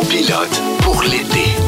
[0.00, 1.65] copilote pour l'été.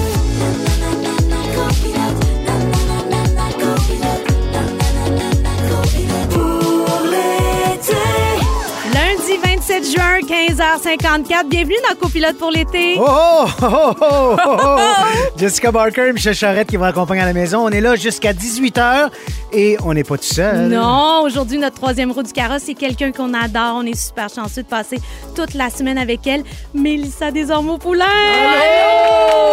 [9.78, 11.48] Lundi 27 juin, 15h54.
[11.48, 12.96] Bienvenue dans Copilote pour l'été.
[12.98, 14.78] Oh, oh, oh, oh, oh, oh, oh.
[15.38, 17.60] Jessica Barker, Michel Charrette qui vous accompagne à la maison.
[17.64, 19.08] On est là jusqu'à 18h
[19.52, 20.68] et on n'est pas tout seul.
[20.68, 23.74] Non, aujourd'hui, notre troisième roue du carrosse, c'est quelqu'un qu'on adore.
[23.76, 24.98] On est super chanceux de passer
[25.36, 26.42] toute la semaine avec elle,
[26.74, 28.04] Mélissa Desormeaux-Poulain.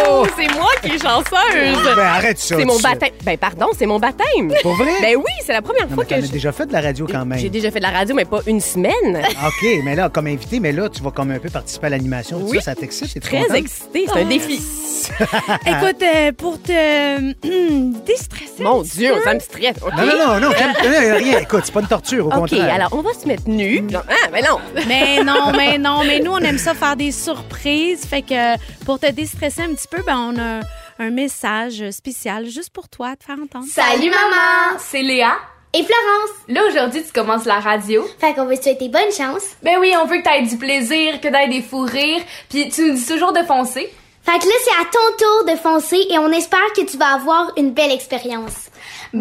[0.08, 1.94] Oh, c'est moi qui est chanceuse.
[1.94, 2.56] Ben, arrête ça.
[2.58, 3.10] C'est mon baptême.
[3.24, 4.52] Ben pardon, c'est mon baptême.
[4.62, 4.90] Pour vrai?
[5.00, 7.24] Ben oui, c'est la première Non, fois que je- déjà fait de la radio quand
[7.24, 7.38] même.
[7.38, 8.92] j'ai déjà fait de la radio, mais pas une semaine.
[9.14, 12.38] OK, mais là, comme invité, mais là, tu vas comme un peu participer à l'animation.
[12.42, 12.56] Oui.
[12.58, 13.12] Ça, ça t'excite?
[13.12, 13.56] T'es Très contente?
[13.58, 14.54] excitée, c'est un défi.
[15.66, 17.32] Écoute, euh, pour te
[18.06, 18.62] déstresser.
[18.62, 19.76] Mon Dieu, peu, ça me stresse.
[19.84, 19.92] OK?
[19.94, 21.38] Non, non, non, non, calme- non, non, rien.
[21.40, 22.74] Écoute, c'est pas une torture, au OK, contraire.
[22.74, 23.82] alors on va se mettre nus.
[23.82, 24.58] Non, Ah, mais non.
[24.88, 28.06] Mais non, mais non, mais nous, on aime ça faire des surprises.
[28.06, 28.56] Fait que
[28.86, 30.60] pour te déstresser un petit peu, ben, on a
[30.98, 33.66] un message spécial juste pour toi à te faire entendre.
[33.70, 35.32] Salut maman, c'est Léa.
[35.74, 36.30] Et Florence!
[36.48, 38.06] Là aujourd'hui tu commences la radio.
[38.18, 39.42] Fait qu'on veut te souhaiter bonne chance.
[39.62, 42.82] Ben oui, on veut que t'aies du plaisir, que t'aies des fous rires, puis tu
[42.82, 43.92] nous dis toujours de foncer.
[44.22, 47.14] Fait que là, c'est à ton tour de foncer et on espère que tu vas
[47.14, 48.70] avoir une belle expérience.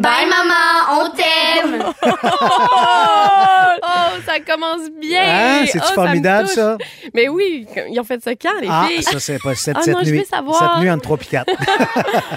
[0.02, 1.84] Bye maman, on t'aime!
[3.88, 5.22] Oh, ça commence bien.
[5.24, 5.60] Hein?
[5.64, 6.78] Oh, C'est-tu ça me formidable, ça?
[7.14, 9.04] Mais oui, ils ont fait ça quand, les Ah, filles?
[9.04, 10.20] ça, c'est pas cette, Ah cette non, je nuit.
[10.20, 10.58] veux savoir.
[10.58, 11.46] Cette nuit entre 3 et 4.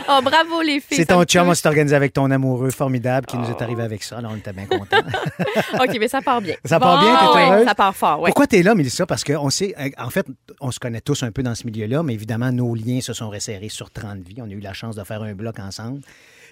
[0.08, 0.98] Oh, bravo, les filles.
[0.98, 4.02] C'est ton chum, on s'est organisé avec ton amoureux formidable qui nous est arrivé avec
[4.02, 4.18] ça.
[4.18, 4.96] Alors, on était bien contents.
[5.80, 6.56] OK, mais ça part bien.
[6.64, 7.66] Ça part bien, Ah t'es ouais, heureuse?
[7.66, 8.26] Ça part fort, oui.
[8.30, 9.06] Pourquoi tu es là, Mélissa?
[9.06, 10.26] Parce qu'on sait, euh, en fait,
[10.60, 13.30] on se connaît tous un peu dans ce milieu-là, mais évidemment, nos liens se sont
[13.30, 14.36] resserrés sur 30 vies.
[14.42, 16.00] On a eu la chance de faire un bloc ensemble.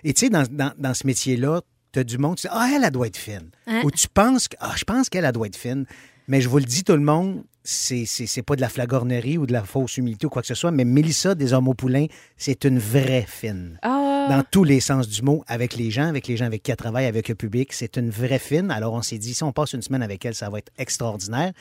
[0.04, 1.60] Et tu sais, dans, dans- dans ce métier-là,
[1.92, 3.50] tu as du monde, tu dis, ah, elle, elle doit être fine.
[3.66, 3.82] Hein?
[3.84, 5.86] Ou tu penses, que, ah, je pense qu'elle, elle doit être fine.
[6.28, 8.06] Mais je vous le dis, tout le monde, c'est,
[8.44, 10.84] pas de la flagornerie ou de la fausse humilité ou quoi que ce soit, mais
[10.84, 13.78] Mélissa des Hommes au Poulain, c'est une vraie fine.
[13.82, 16.70] Ah, Dans tous les sens du mot, avec les gens, avec les gens avec qui
[16.72, 17.72] elle travaille, avec le public.
[17.72, 18.70] C'est une vraie fine.
[18.72, 21.52] Alors, on s'est dit, si on passe une semaine avec elle, ça va être extraordinaire.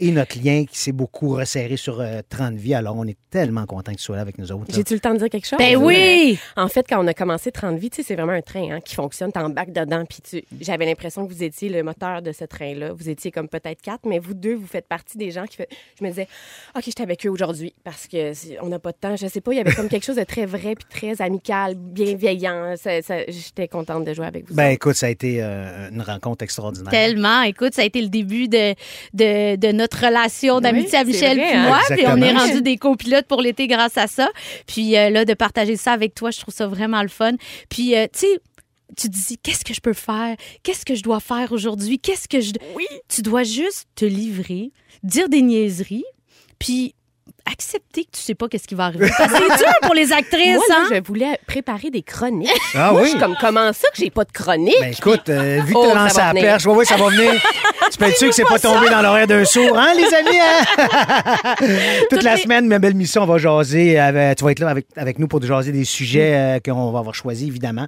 [0.00, 2.74] Et notre lien qui s'est beaucoup resserré sur euh, 30 vies.
[2.74, 4.64] Alors, on est tellement content que tu sois là avec nous autres.
[4.74, 5.58] J'ai-tu le temps de dire quelque chose?
[5.58, 6.36] Ben oui!
[6.56, 8.80] En fait, quand on a commencé 30 vies, tu sais, c'est vraiment un train hein,
[8.80, 9.30] qui fonctionne.
[9.30, 10.42] T'es en bac dedans, puis tu...
[10.60, 12.92] j'avais l'impression que vous étiez le moteur de ce train-là.
[12.92, 15.56] Vous étiez comme peut-être quatre, mais vous deux, vous faites partie des gens qui...
[15.58, 15.68] Fait...
[15.98, 16.26] Je me disais,
[16.76, 18.32] OK, j'étais avec eux aujourd'hui parce que
[18.64, 19.14] on n'a pas de temps.
[19.14, 21.76] Je sais pas, il y avait comme quelque chose de très vrai puis très amical,
[21.76, 22.74] bienveillant.
[22.76, 24.56] Ça- ça- J'étais contente de jouer avec vous.
[24.56, 24.72] Ben, autres.
[24.72, 26.90] écoute, ça a été euh, une rencontre extraordinaire.
[26.90, 27.42] Tellement.
[27.42, 28.74] Écoute, ça a été le début de,
[29.12, 31.68] de, de notre relation d'amitié à c'est Michel vrai, hein?
[31.68, 31.80] moi.
[31.90, 34.30] Puis on est rendu des copilotes pour l'été grâce à ça.
[34.66, 37.32] Puis euh, là, de partager ça avec toi, je trouve ça vraiment le fun.
[37.68, 38.40] Puis, euh, tu sais,
[38.96, 40.36] tu dis, qu'est-ce que je peux faire?
[40.62, 41.98] Qu'est-ce que je dois faire aujourd'hui?
[41.98, 42.52] Qu'est-ce que je...
[42.76, 42.86] Oui.
[43.08, 44.70] Tu dois juste te livrer,
[45.02, 46.04] dire des niaiseries,
[46.58, 46.94] puis
[47.50, 49.10] accepter que tu sais pas qu'est-ce qui va arriver.
[49.18, 50.88] Parce que c'est dur pour les actrices, Moi, là, hein?
[50.94, 52.50] je voulais préparer des chroniques.
[52.74, 53.06] Ah Moi, oui?
[53.06, 54.74] je suis comme, comment ça que j'ai pas de chronique?
[54.80, 56.86] Ben, écoute, euh, vu que Oh, tu as ça lancé va la perche, oui, oui,
[56.86, 57.32] ça va venir.
[57.92, 60.38] tu peux être sûr que c'est pas tombé dans l'horaire d'un sourd, hein, les amis?
[60.40, 61.54] hein?
[62.10, 63.98] Toute la les- semaine, ma belle mission, on va jaser.
[63.98, 66.98] avec- tu vas être là avec, avec nous pour jaser des sujets euh, qu'on va
[66.98, 67.86] avoir choisis, évidemment.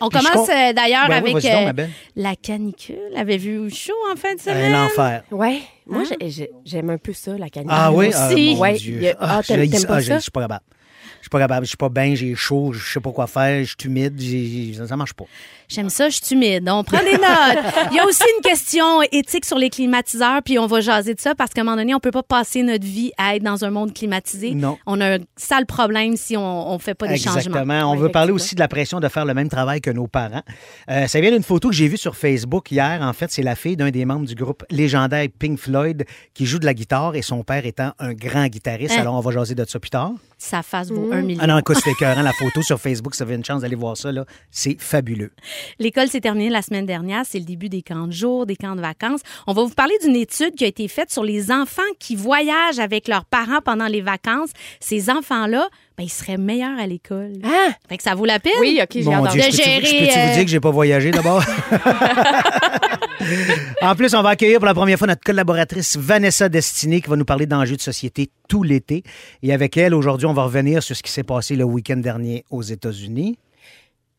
[0.00, 1.90] On Puis commence com- euh, d'ailleurs Ben oui, avec donc, euh, ma belle.
[2.16, 2.96] la canicule.
[3.16, 4.72] Avez-vu chaud en fin de Euh, semaine?
[4.72, 5.22] L'enfer.
[5.30, 5.60] Ouais.
[5.86, 6.16] Moi, Hein?
[6.20, 7.76] j'ai- j'ai- j'aime un peu ça, la canicule.
[7.78, 8.08] Ah oui?
[8.08, 8.16] aussi.
[8.18, 8.96] Ah, mon Ouais, Dieu.
[8.96, 10.16] il y a- ah, t'aimes- j'ai- t'aimes pas ah, j'ai- ça?
[10.18, 10.64] Je suis pas capable.
[11.26, 11.66] Je suis pas capable.
[11.66, 14.86] Je suis pas bien, j'ai chaud, je sais pas quoi faire, je suis humide, ça,
[14.86, 15.24] ça marche pas.
[15.68, 16.68] J'aime ça, je suis humide.
[16.70, 17.64] On prend des notes.
[17.90, 21.20] Il y a aussi une question éthique sur les climatiseurs, puis on va jaser de
[21.20, 23.64] ça parce qu'à un moment donné, on peut pas passer notre vie à être dans
[23.64, 24.54] un monde climatisé.
[24.54, 24.78] Non.
[24.86, 27.38] On a un sale problème si on, on fait pas des changements.
[27.38, 27.90] Exactement.
[27.90, 30.44] On veut parler aussi de la pression de faire le même travail que nos parents.
[30.88, 33.02] Euh, ça vient d'une photo que j'ai vue sur Facebook hier.
[33.02, 36.04] En fait, c'est la fille d'un des membres du groupe légendaire Pink Floyd
[36.34, 38.94] qui joue de la guitare et son père étant un grand guitariste.
[38.96, 39.00] Hein?
[39.00, 40.12] Alors, on va jaser de ça plus tard.
[40.38, 41.40] Sa face vaut un million.
[41.42, 42.22] Ah non, écoute, c'est écœurant.
[42.22, 44.12] La photo sur Facebook, ça fait une chance d'aller voir ça.
[44.12, 44.24] là.
[44.50, 45.32] C'est fabuleux.
[45.78, 47.22] L'école s'est terminée la semaine dernière.
[47.26, 49.20] C'est le début des camps de jour, des camps de vacances.
[49.46, 52.78] On va vous parler d'une étude qui a été faite sur les enfants qui voyagent
[52.78, 54.50] avec leurs parents pendant les vacances.
[54.80, 57.32] Ces enfants-là, ben, ils seraient meilleurs à l'école.
[57.44, 57.70] Ah!
[57.88, 58.52] Fait que ça vaut la peine.
[58.60, 61.10] Oui, OK, j'ai je peux-tu gérer, je peux-tu euh, vous dire que j'ai pas voyagé
[61.10, 61.42] d'abord?
[63.82, 67.16] en plus, on va accueillir pour la première fois notre collaboratrice Vanessa Destiné qui va
[67.16, 69.02] nous parler d'enjeux de société tout l'été.
[69.42, 72.44] Et avec elle, aujourd'hui, on va revenir sur ce qui s'est passé le week-end dernier
[72.50, 73.38] aux États-Unis.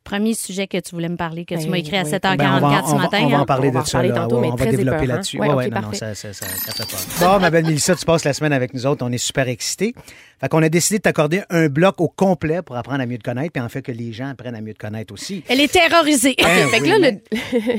[0.08, 2.10] Premier sujet que tu voulais me parler, que tu Ben, m'as écrit à oui.
[2.12, 3.20] 7h44 Ben, va, ce on va- matin.
[3.24, 3.42] on va hein?
[3.42, 3.92] en parler On va de ça.
[3.98, 4.16] parler là.
[4.16, 5.38] tantôt, Ouais, mais on va développer là-dessus.
[5.40, 6.86] Ouais, ouais, non, ça, ça, ça, ça fait
[7.20, 7.34] peur.
[7.34, 9.06] Bon, ma belle Mélissa, tu passes la semaine avec nous autres.
[9.06, 9.94] On est super excités.
[10.40, 13.24] Fait qu'on a décidé de t'accorder un bloc au complet pour apprendre à mieux te
[13.24, 15.44] connaître, puis en fait que les gens apprennent à mieux te connaître aussi.
[15.50, 16.36] Elle est terrorisée.
[16.38, 17.22] Ben fait que oui, là, mais-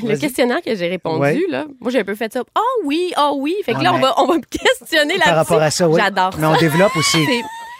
[0.03, 1.39] le, questionnaire que j'ai répondu, Ouais.
[1.49, 2.43] là, moi, j'ai un peu fait ça.
[2.55, 3.55] Ah oui, ah oui.
[3.65, 5.29] Fait que Ah, là, on va, on va me questionner là-dessus.
[5.29, 6.01] Par rapport à ça, oui.
[6.03, 7.19] J'adore Mais on développe aussi.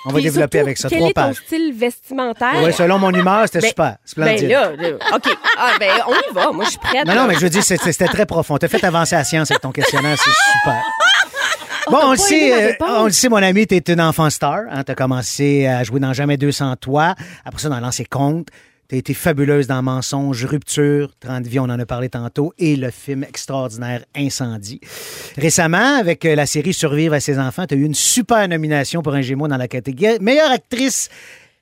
[0.05, 2.63] On va développer surtout, avec ça Quel trois est ton style vestimentaire?
[2.63, 3.97] Oui, selon mon humeur, c'était Ben- super.
[4.05, 4.49] Splendide.
[4.49, 5.37] Ben là, là, OK.
[5.59, 6.53] Ah, ben, on y va.
[6.53, 7.07] Moi, je suis prête.
[7.07, 7.21] Non, là.
[7.23, 8.57] non, mais je veux dire, c'était très profond.
[8.59, 10.83] T'as fait avancer la science avec ton questionnaire, c'est super.
[11.91, 14.61] Bon, on le sait, euh, on le sait, mon ami, t'es une enfant star.
[14.71, 17.15] Hein, t'as commencé à jouer dans Jamais 200 toi.
[17.45, 18.49] Après ça, dans Lancer Compte.
[18.91, 22.91] T'as été fabuleuse dans Mensonge, Rupture, 30 vies, on en a parlé tantôt, et le
[22.91, 24.81] film extraordinaire Incendie.
[25.37, 29.13] Récemment, avec euh, la série Survivre à ses enfants, t'as eu une super nomination pour
[29.13, 31.11] un Gémeaux dans la catégorie meilleure actrice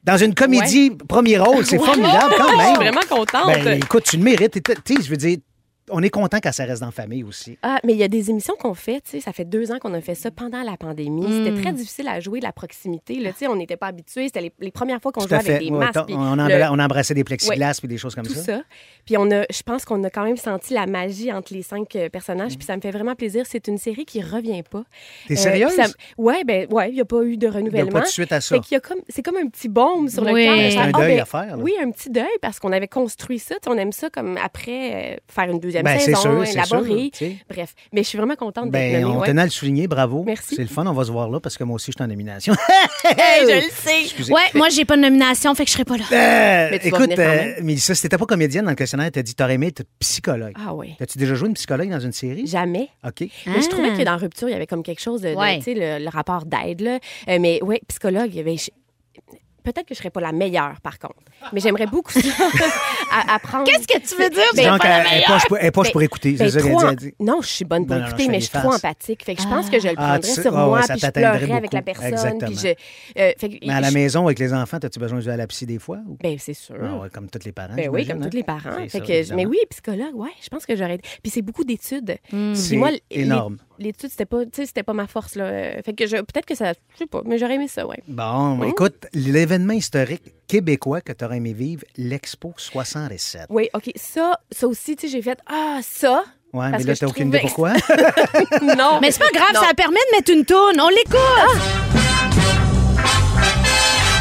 [0.05, 1.67] dans une comédie, premier rôle.
[1.67, 2.67] C'est formidable quand Je même.
[2.67, 3.47] suis vraiment contente.
[3.65, 4.63] Ben, écoute, tu le mérites.
[4.85, 5.39] Tu sais, je veux dire,
[5.91, 7.59] on est content quand ça reste dans la famille aussi.
[7.63, 9.79] Ah, mais il y a des émissions qu'on fait, tu sais, ça fait deux ans
[9.79, 11.27] qu'on a fait ça pendant la pandémie.
[11.27, 11.45] Hmm.
[11.45, 13.15] C'était très difficile à jouer, la proximité.
[13.21, 14.25] Là, tu sais, on n'était pas habitués.
[14.27, 16.07] C'était les, les premières fois qu'on jouait avec des Ouais, masques.
[16.07, 18.43] puis on, le- on embrassait des plexiglas et des choses comme tout ça.
[18.43, 18.63] ça.
[19.05, 21.95] Puis on a, je pense qu'on a quand même senti la magie entre les cinq
[21.97, 22.57] euh, personnages.
[22.57, 23.45] Puis ça me fait vraiment plaisir.
[23.49, 24.85] C'est une série qui revient pas.
[25.29, 25.73] T'es Euh, sérieuse?
[25.77, 27.93] puis ça- ouais, ben ouais, il n'y a pas eu de Il n'y a renouvellement.
[27.93, 28.57] pas de suite à ça.
[28.57, 30.45] Fait qu'il y a comme, c'est comme un petit baume sur le Oui.
[30.45, 30.57] cœur.
[30.57, 31.63] Ben, c'est un Ah, deuil ben, à faire, là.
[31.63, 33.55] Oui, un petit deuil parce qu'on avait construit ça.
[33.57, 36.47] Tu sais, On aime ça comme après euh, faire une deuxième Ben, c'est saison, sûr,
[36.47, 37.11] c'est élaborer.
[37.15, 37.29] sûr.
[37.49, 39.15] Bref, mais je suis vraiment contente d'être Ben, nommée.
[39.17, 39.27] on ouais.
[39.27, 40.23] tenait à le souligner, bravo.
[40.25, 40.55] Merci.
[40.57, 42.09] C'est le fun, on va se voir là parce que moi aussi, je suis en
[42.09, 42.55] nomination.
[43.05, 44.03] Hey, je le sais.
[44.03, 44.33] Excusez.
[44.33, 46.05] Ouais, moi, j'ai pas de nomination, fait que je serai pas là.
[46.11, 47.65] Euh, Mais tu vas écoute, venir quand euh, même.
[47.65, 50.55] Mélissa, si t'étais pas comédienne dans le questionnaire, t'as dit t'aurais aimé être psychologue.
[50.57, 50.95] Ah oui.
[50.99, 52.47] T'as-tu déjà joué une psychologue dans une série?
[52.47, 52.89] Jamais.
[53.07, 53.21] OK.
[53.47, 53.97] Mais je trouvais Ah.
[53.99, 55.59] que dans Rupture, il y avait comme quelque chose de, de, Ouais.
[55.59, 56.81] tu sais, le, le rapport d'aide.
[56.81, 56.99] là.
[57.29, 58.71] Euh, mais oui, psychologue, je-
[59.67, 61.17] Peut-être que je serais pas la meilleure, par contre.
[61.53, 62.21] Mais j'aimerais beaucoup ça,
[63.13, 63.65] à- apprendre.
[63.65, 64.43] Qu'est-ce que tu veux dire?
[64.55, 65.27] Dis donc, elle est meilleure?
[65.27, 66.33] poche pour- Ben, pour écouter.
[66.33, 67.13] Ben, C'est trop dit.
[67.19, 69.25] Non, je suis bonne pour Non, non, non, écouter, mais je suis trop empathique.
[69.25, 71.11] Fait que je pense que je le Ah, prendrais tu- sur ah moi, puis je
[71.11, 72.07] pleurerais avec la personne.
[72.07, 72.47] Exactement.
[72.51, 72.69] Puis je,
[73.21, 75.33] euh, fait que- Mais à la je- maison, avec les enfants, as-tu besoin de jouer
[75.33, 75.99] à la psy des fois?
[76.07, 76.77] ou- Ben, c'est sûr.
[76.81, 77.75] Ah ouais, comme tous les parents.
[77.75, 78.29] Ben oui, comme hein?
[78.31, 78.87] tous les parents.
[78.89, 80.99] Fait que, mais oui, psychologue, ouais, je pense que j'aurais.
[80.99, 82.17] Puis c'est beaucoup d'études.
[82.29, 82.79] Puis C'est
[83.11, 83.57] énorme.
[83.79, 85.83] L'étude, c'était pas, c'était pas ma force là.
[85.83, 87.99] Fait que je, peut-être que ça, je sais pas, mais j'aurais aimé ça, ouais.
[88.09, 93.47] Bon, écoute, l'événement historique québécois que tu aurais aimé vivre, l'Expo 67.
[93.51, 96.25] Oui, ok, ça, ça aussi, tu sais, j'ai fait ah ça.
[96.53, 97.73] Ouais, Parce mais là, t'as aucune idée pourquoi?
[98.79, 98.99] non.
[99.01, 99.61] Mais c'est pas grave, Non.
[99.61, 100.81] ça permet de mettre une toune.
[100.81, 101.17] On l'écoute.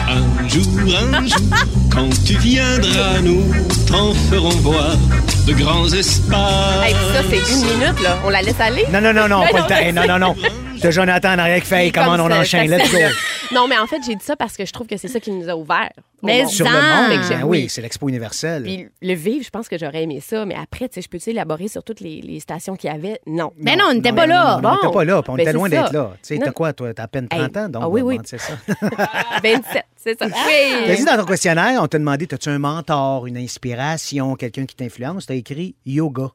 [0.08, 0.64] Un jour,
[1.14, 1.38] un jour,
[1.92, 3.44] quand tu viendras, nous
[3.88, 4.96] t'en ferons voir
[5.48, 6.84] de grands espaces.
[6.86, 8.18] Hey, ça, c'est une minute là.
[8.26, 8.86] On la laisse aller.
[8.92, 10.02] non, non, non, non, pas le temps.
[10.02, 10.36] Non, non, non.
[10.82, 12.98] T'as Jonathan en arrière qui fait, hey, Comme comment on ça, enchaîne, let's go.
[13.54, 15.32] Non, mais en fait, j'ai dit ça parce que je trouve que c'est ça qui
[15.32, 15.92] nous a ouvert.
[16.24, 16.46] Mais.
[16.48, 17.70] Sur le monde, ben j'ai- oui, oui.
[17.70, 18.64] c'est l'Expo universelle.
[18.64, 21.30] Puis le vivre, je pense que j'aurais aimé ça, mais après, tu sais, je peux-tu
[21.30, 23.20] élaborer sur toutes les, les stations qu'il y avait?
[23.28, 23.52] Non.
[23.58, 24.60] Mais non, on n'était pas là.
[24.64, 26.12] on n'était pas là, puis on était loin d'être là.
[26.24, 26.94] Tu sais, t'as quoi, toi?
[26.94, 28.20] T'as à peine 30 ans, donc Ah oui, oui.
[28.26, 28.54] c'est ça.
[29.44, 30.28] 27, c'est ça.
[30.30, 30.36] T'as
[30.88, 30.96] Oui.
[30.98, 35.28] dit dans ton questionnaire, on t'a demandé, as-tu un mentor, une inspiration, quelqu'un qui t'influence?
[35.28, 36.30] T'as écrit yoga.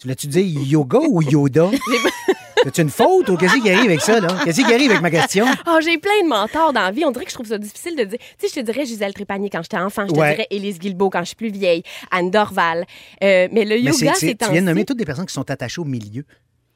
[0.00, 1.66] Tu l'as-tu dit yoga ou Yoda?
[2.64, 4.28] T'as-tu une faute ou qu'est-ce qui arrive avec ça, là?
[4.44, 5.46] Qu'est-ce qui arrive avec ma question?
[5.66, 7.04] Oh, j'ai plein de mentors dans la vie.
[7.04, 8.18] On dirait que je trouve ça difficile de dire.
[8.38, 10.06] Tu sais, je te dirais Gisèle Trépanier quand j'étais enfant.
[10.08, 10.30] Je te Ouais.
[10.34, 11.82] dirais Élise Guilbeault quand je suis plus vieille.
[12.10, 12.84] Anne Dorval.
[13.22, 15.34] Euh, mais le c'est- yoga, c'est- c'est tu viens de nommer toutes des personnes qui
[15.34, 16.24] sont attachées au milieu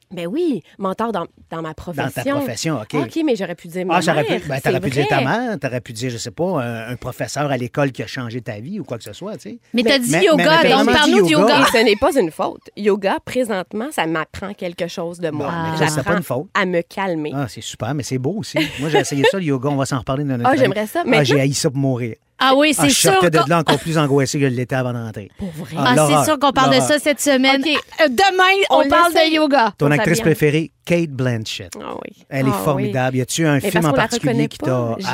[0.09, 2.11] Ben oui, mentor dans, dans ma dans profession.
[2.13, 2.93] ta profession, OK?
[2.93, 5.19] OK, mais j'aurais pu dire ma Ah, j'aurais mère, pu, ben, t'aurais pu dire ta
[5.21, 8.39] mère, t'aurais pu dire, je sais pas, un, un professeur à l'école qui a changé
[8.41, 9.59] ta vie ou quoi que ce soit, tu sais.
[9.73, 11.53] Mais t'as dit mais- yoga, mais donc parle-nous de yoga.
[11.55, 11.59] yoga.
[11.67, 12.61] Et ce n'est pas une faute.
[12.77, 15.51] Yoga, présentement, ça m'apprend quelque chose de moi.
[15.71, 16.47] Mais ça, c'est pas J'apprends une faute.
[16.53, 17.31] à me calmer.
[17.35, 18.57] Ah, c'est super, mais c'est beau aussi.
[18.79, 19.69] Moi, j'ai essayé ça, le yoga.
[19.69, 21.01] On va s'en reparler dans notre Ah, j'aimerais ça.
[21.01, 22.15] Ah, Maintenant- j'ai haï ça pour mourir.
[22.39, 23.11] Ah oui, Ah, c'est je sûr.
[23.13, 25.31] sortais de là encore plus angoissé que je l'étais avant de rentrer.
[25.37, 25.75] Pour vrai?
[25.77, 27.63] Ah, Ah, c'est sûr qu'on parle de ça cette semaine.
[27.65, 29.73] Euh, Demain, On on, parle de yoga.
[29.77, 31.73] Ton actrice préférée, Kate Blanchett.
[31.81, 32.23] Ah oui.
[32.29, 32.63] Elle est Ah oui.
[32.65, 33.17] formidable.
[33.17, 34.95] Y a-tu un Mais film en particulier qui t'a.
[34.97, 35.05] Elle,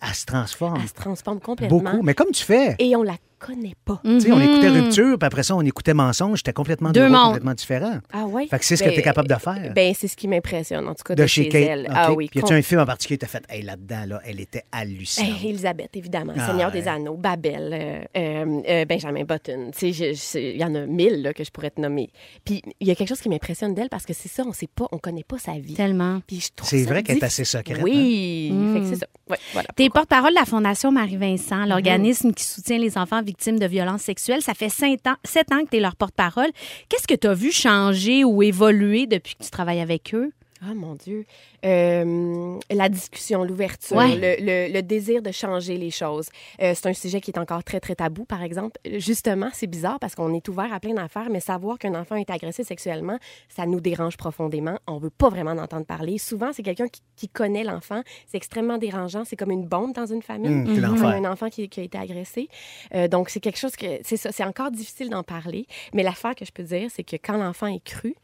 [0.00, 0.78] elle se- transforme?
[0.82, 1.78] Elle se transforme complètement.
[1.78, 2.02] Beaucoup.
[2.02, 2.76] Mais comme tu fais.
[2.78, 4.00] Et on la connaît pas.
[4.04, 6.38] Tu sais, on écoutait Rupture, puis après ça, on écoutait Mensonge.
[6.38, 7.24] C'était complètement Deux mondes.
[7.24, 7.98] complètement différents.
[8.12, 8.46] Ah ouais?
[8.46, 9.72] Fait que c'est ce que Ben, tu es capable de faire.
[9.74, 11.60] Ben, c'est ce qui m'impressionne, en tout cas, de, de, chez Kate.
[11.68, 11.88] elle.
[11.92, 12.28] Ah oui.
[12.30, 14.38] Puis y a-tu un film en particulier que tu as fait, hey, là-dedans, là, elle
[14.38, 15.28] était hallucinante?
[15.42, 16.34] Hey, Elisabeth, évidemment.
[16.38, 16.80] Ah, Seigneur ouais.
[16.82, 19.72] des Anneaux, Babel, euh, euh, euh, Benjamin Button.
[19.82, 22.10] Il y en a mille là, que je pourrais te nommer.
[22.44, 24.68] Puis il y a quelque chose qui m'impressionne d'elle parce que c'est ça, on sait
[24.72, 25.74] pas, on connaît pas sa vie.
[25.74, 26.20] Tellement.
[26.26, 27.78] Puis je trouve C'est ça vrai qu'elle est assez secrète.
[27.78, 27.82] hein?
[27.82, 29.06] Oui, fait que c'est ça.
[29.30, 29.68] Ouais, voilà.
[29.76, 34.42] T'es porte-parole de la Fondation Marie-Vincent, l'organisme qui soutient les enfants victimes de violences sexuelles.
[34.42, 36.50] Ça fait sept ans, sept ans que tu es leur porte-parole.
[36.88, 40.32] Qu'est-ce que tu as vu changer ou évoluer depuis que tu travailles avec eux?
[40.64, 41.24] Ah, mon Dieu.
[41.64, 44.14] Euh, la discussion, l'ouverture, Ouais.
[44.14, 44.36] le,
[44.68, 46.28] le- le désir de changer les choses.
[46.60, 48.78] Euh, c'est un sujet qui est encore très, très tabou, par exemple.
[48.98, 52.30] Justement, c'est bizarre parce qu'on est ouvert à plein d'affaires, mais savoir qu'un enfant est
[52.30, 54.78] agressé sexuellement, ça nous dérange profondément.
[54.86, 56.18] On veut pas vraiment en entendre parler.
[56.18, 58.02] Souvent, c'est quelqu'un qui, qui connaît l'enfant.
[58.28, 59.24] C'est extrêmement dérangeant.
[59.24, 60.76] C'est comme une bombe dans une famille.
[60.76, 62.48] Y a un enfant qui, qui a été agressé.
[62.94, 63.86] Euh, donc, c'est quelque chose que...
[64.04, 65.66] C'est ça, c'est encore difficile d'en parler.
[65.92, 68.14] Mais l'affaire que je peux dire, c'est que quand l'enfant est cru,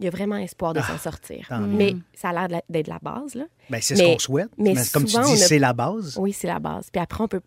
[0.00, 1.48] il y a vraiment espoir de s'en sortir.
[1.68, 3.44] Mais ça a l'air de la- d'être la base, là.
[3.70, 4.48] Ben, c'est ce qu'on souhaite.
[4.58, 6.16] mais Mais comme tu dis, a- c'est la base.
[6.18, 6.88] Oui, c'est la base.
[6.92, 7.40] Puis après, on peut,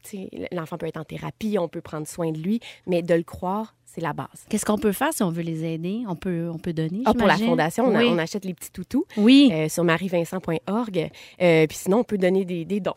[0.51, 3.75] l'enfant peut être en thérapie, on peut prendre soin de lui, mais de le croire,
[3.85, 4.27] c'est la base.
[4.49, 6.03] Qu'est-ce qu'on peut faire si on veut les aider?
[6.07, 8.07] On peut, on peut donner, Ah, pour la fondation, on, a- Oui.
[8.09, 9.49] on achète les petits toutous Oui.
[9.51, 11.09] euh, sur marievincent.org.
[11.41, 12.93] Euh, puis sinon, on peut donner des, des dons.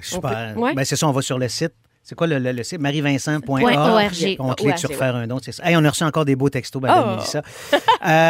[0.00, 0.52] Super.
[0.52, 0.74] On peut- ouais.
[0.74, 1.74] Ben, c'est ça, on va sur le site.
[2.04, 2.80] C'est quoi le, le- le site?
[2.80, 4.36] marievincent.org.
[4.40, 5.38] On clique sur faire un don.
[5.42, 5.64] c'est ça.
[5.68, 7.10] Hey, on a reçu encore des beaux textos, Madame Oh.
[7.16, 7.42] Mélissa.
[7.72, 7.78] Euh,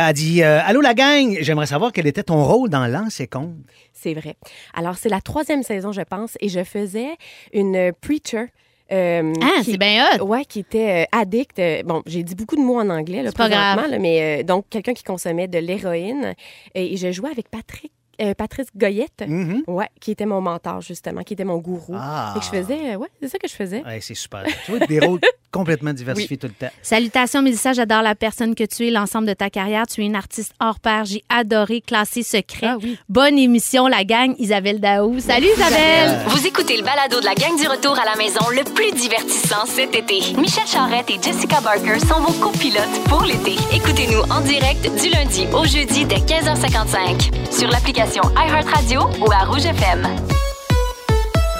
[0.08, 3.26] elle dit euh, Allô, la gang, j'aimerais savoir quel était ton rôle dans Lance et
[3.26, 3.54] compte.
[3.94, 4.36] C'est vrai.
[4.74, 7.16] Alors, c'est la troisième saison, je pense, et je faisais
[7.52, 8.46] une preacher.
[8.90, 10.24] euh, Ah, qui- c'est bien hot.
[10.26, 11.58] Ouais, qui était euh, addict.
[11.58, 13.90] euh, bon, j'ai dit beaucoup de mots en anglais, là, C'est pas grave.
[13.90, 16.34] là, mais euh, donc quelqu'un qui consommait de l'héroïne.
[16.74, 17.90] Et, je jouais avec Patrick.
[18.22, 19.62] Euh, Patrice Goyette, Mhm.
[19.66, 21.94] ouais, qui était mon mentor, justement, qui était mon gourou.
[21.98, 22.32] Ah.
[22.34, 23.82] Fait que je faisais, euh, ouais, c'est ça que je faisais.
[23.84, 24.44] Ouais, c'est super.
[24.64, 25.20] Tu vois, des rôles
[25.52, 26.72] complètement diversifiés tout le temps.
[26.82, 27.72] Salutations, Mélissa.
[27.72, 29.86] J'adore la personne que tu es, l'ensemble de ta carrière.
[29.86, 31.04] Tu es une artiste hors pair.
[31.04, 32.68] J'ai adoré Classé Secret.
[32.68, 32.96] Ah oui.
[33.08, 34.34] Bonne émission, la gang.
[34.38, 35.20] Isabelle Daou.
[35.20, 36.18] Salut, Isabelle.
[36.28, 39.66] Vous écoutez le balado de la gang du retour à la maison le plus divertissant
[39.66, 40.20] cet été.
[40.38, 43.56] Michel Charrette et Jessica Barker sont vos copilotes pour l'été.
[43.74, 49.64] Écoutez-nous en direct du lundi au jeudi dès 15h55 sur l'application iHeartRadio ou à Rouge
[49.64, 50.07] FM.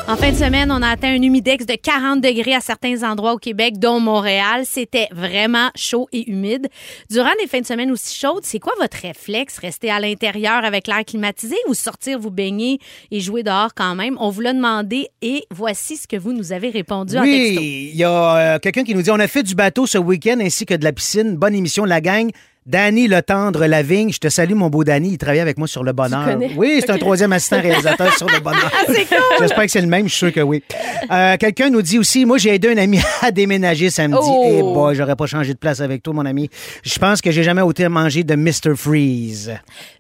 [0.07, 3.33] En fin de semaine, on a atteint un humidex de 40 degrés à certains endroits
[3.33, 4.65] au Québec, dont Montréal.
[4.67, 6.69] C'était vraiment chaud et humide.
[7.09, 9.57] Durant des fins de semaine aussi chaudes, c'est quoi votre réflexe?
[9.59, 12.81] Rester à l'intérieur avec l'air climatisé ou sortir vous baigner
[13.11, 14.19] et jouer dehors quand même?
[14.21, 17.61] On vous l'a demandé et voici ce que vous nous avez répondu en texto.
[17.61, 19.97] Oui, il y a euh, quelqu'un qui nous dit On a fait du bateau ce
[19.97, 21.37] week-end ainsi que de la piscine.
[21.37, 22.31] Bonne émission, la gang.
[22.65, 25.11] Danny Le Tendre Lavigne, je te salue, mon beau Danny.
[25.11, 26.39] Il travaille avec moi sur Le Bonheur.
[26.57, 28.71] Oui, c'est un troisième assistant réalisateur sur Le Bonheur.
[29.41, 30.63] J'espère que c'est le même, je suis sûr que oui.
[31.11, 34.19] Euh, Quelqu'un nous dit aussi Moi, j'ai aidé un ami à déménager samedi.
[34.23, 34.45] Oh!
[34.47, 36.49] Et boy, j'aurais pas changé de place avec toi, mon ami.
[36.85, 38.77] Je pense que j'ai jamais autant mangé de Mr.
[38.77, 39.53] Freeze.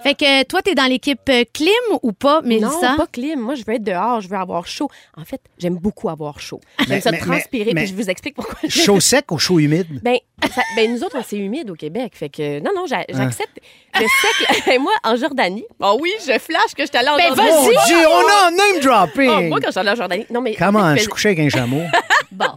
[0.04, 1.68] Fait que toi, t'es dans l'équipe euh, clim
[2.02, 2.92] ou pas, Mélissa?
[2.92, 3.40] Non, pas clim.
[3.40, 4.88] Moi, je veux être dehors, je veux avoir chaud.
[5.16, 6.60] En fait, j'aime beaucoup avoir chaud.
[6.78, 8.56] Mais- J'aime ça mais- transpirer, mais- puis je vous explique pourquoi.
[8.68, 10.00] Chaud sec ou chaud humide?
[10.02, 10.16] Ben,
[10.54, 12.12] ça- ben, nous autres, c'est humide au Québec.
[12.14, 13.04] Fait que, non, non, Hein?
[13.08, 13.58] j'a- j'accepte.
[13.94, 15.64] Le sec, moi, en Jordanie.
[15.80, 17.50] Oh oui, je flash que je suis allée en Ben, Jordanie.
[17.50, 17.86] Mon vas-y!
[17.86, 19.30] Dieu, on a un name dropping!
[19.30, 20.26] Oh, moi, quand je suis allée en Jordanie.
[20.30, 20.54] Non, mais.
[20.54, 20.94] Comment?
[20.94, 21.82] Je suis couché avec un chameau?
[22.32, 22.46] Bon.
[22.46, 22.56] en Non,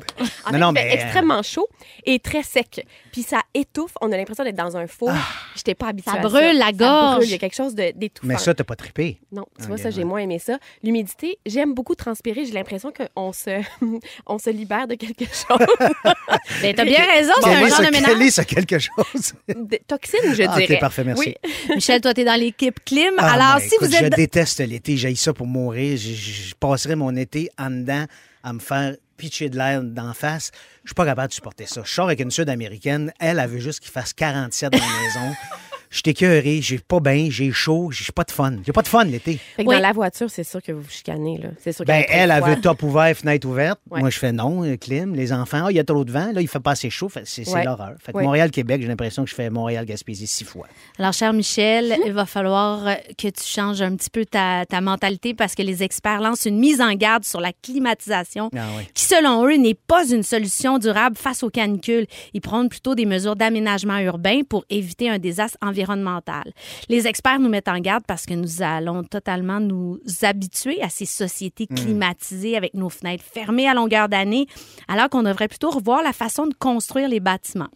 [0.52, 1.68] fait, non, il fait mais- extrêmement chaud
[2.06, 2.86] et très sec.
[3.16, 3.94] Puis ça étouffe.
[4.02, 5.10] On a l'impression d'être dans un four.
[5.54, 7.16] Je n'étais pas habituée Ça à brûle la Ça gorge.
[7.16, 7.28] brûle.
[7.30, 8.28] Il y a quelque chose de- d'étouffant.
[8.28, 9.22] Mais ça, t'as pas trippé.
[9.32, 10.58] Non, tu vois, ça, j'ai moins aimé ça.
[10.84, 12.44] L'humidité, j'aime beaucoup transpirer.
[12.46, 13.62] J'ai l'impression qu'on se,
[14.28, 15.66] on se libère de quelque chose.
[16.62, 18.04] Ben, t'as bien raison, c'est un genre de ménage.
[18.06, 19.34] quel est ce quelque chose?
[19.48, 20.76] de toxines, je Ah, dirais.
[20.76, 21.36] OK, parfait, merci.
[21.70, 21.76] Oui.
[21.76, 23.14] Michel, toi, t'es dans l'équipe clim.
[23.18, 24.04] Ah, Alors, ben, si écoute, vous êtes...
[24.12, 24.98] Je déteste l'été.
[24.98, 25.98] J'ai ça pour mourir.
[25.98, 28.06] Je, je- je passerais mon été en dedans
[28.44, 30.52] à me faire pitcher de l'air d'en face.
[30.86, 31.82] Je suis pas capable de supporter ça.
[31.84, 33.12] Je sors avec une Sud-Américaine.
[33.20, 35.36] Elle, elle veut juste qu'il fasse 47 dans la maison.
[35.96, 38.58] Je suis écœuré, j'ai pas bien, j'ai chaud, j'ai pas de fun.
[38.66, 39.40] J'ai pas de fun l'été.
[39.56, 39.76] Fait que Oui.
[39.78, 41.38] dans la voiture, c'est sûr que vous vous chicanez.
[41.38, 41.48] Là.
[41.64, 43.80] C'est sûr Ben, elle, elle veut top ouvert, fenêtre ouverte.
[43.90, 44.02] Ouais.
[44.02, 45.16] Moi, je fais non, euh, clim.
[45.16, 46.34] Les enfants, ah, il y a trop de vent.
[46.34, 47.08] Là, il fait pas assez chaud.
[47.08, 47.64] Fait- C'est Ouais.
[47.64, 47.94] l'horreur.
[48.02, 48.24] Fait que Ouais.
[48.26, 50.68] Montréal-Québec, j'ai l'impression que je fais Montréal-Gaspésie six fois.
[51.00, 54.82] Alors, cher Michel, il va falloir euh, que tu changes un petit peu ta, ta
[54.82, 58.84] mentalité parce que les experts lancent une mise en garde sur la climatisation Ah oui.
[58.94, 62.06] qui, selon eux, n'est pas une solution durable face aux canicules.
[62.34, 65.85] Ils prônent plutôt des mesures d'aménagement urbain pour éviter un désastre environnemental.
[66.90, 71.06] Les experts nous mettent en garde parce que nous allons totalement nous habituer à ces
[71.06, 74.48] sociétés climatisées avec nos fenêtres fermées à longueur d'année,
[74.88, 77.70] alors qu'on devrait plutôt revoir la façon de construire les bâtiments.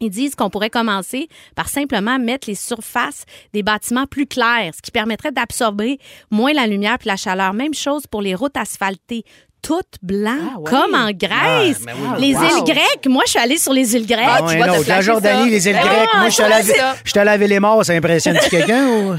[0.00, 4.82] Ils disent qu'on pourrait commencer par simplement mettre les surfaces des bâtiments plus clairs, ce
[4.82, 5.98] qui permettrait d'absorber
[6.30, 7.52] moins la lumière puis la chaleur.
[7.52, 9.24] Même chose pour les routes asphaltées.
[9.68, 11.82] Toutes blancs, Ah comme en Grèce.
[11.86, 12.42] Ah, oui, les wow.
[12.42, 13.06] îles grecques.
[13.06, 14.24] Moi, je suis allée sur les îles grecques.
[14.26, 15.46] Ah, tu non, la Jordanie, ça.
[15.50, 16.14] les îles Ah, grecques.
[16.16, 17.84] Moi, je suis allé ça, laver- les morts.
[17.84, 18.86] Ça impressionne quelqu'un?
[18.88, 19.16] ou-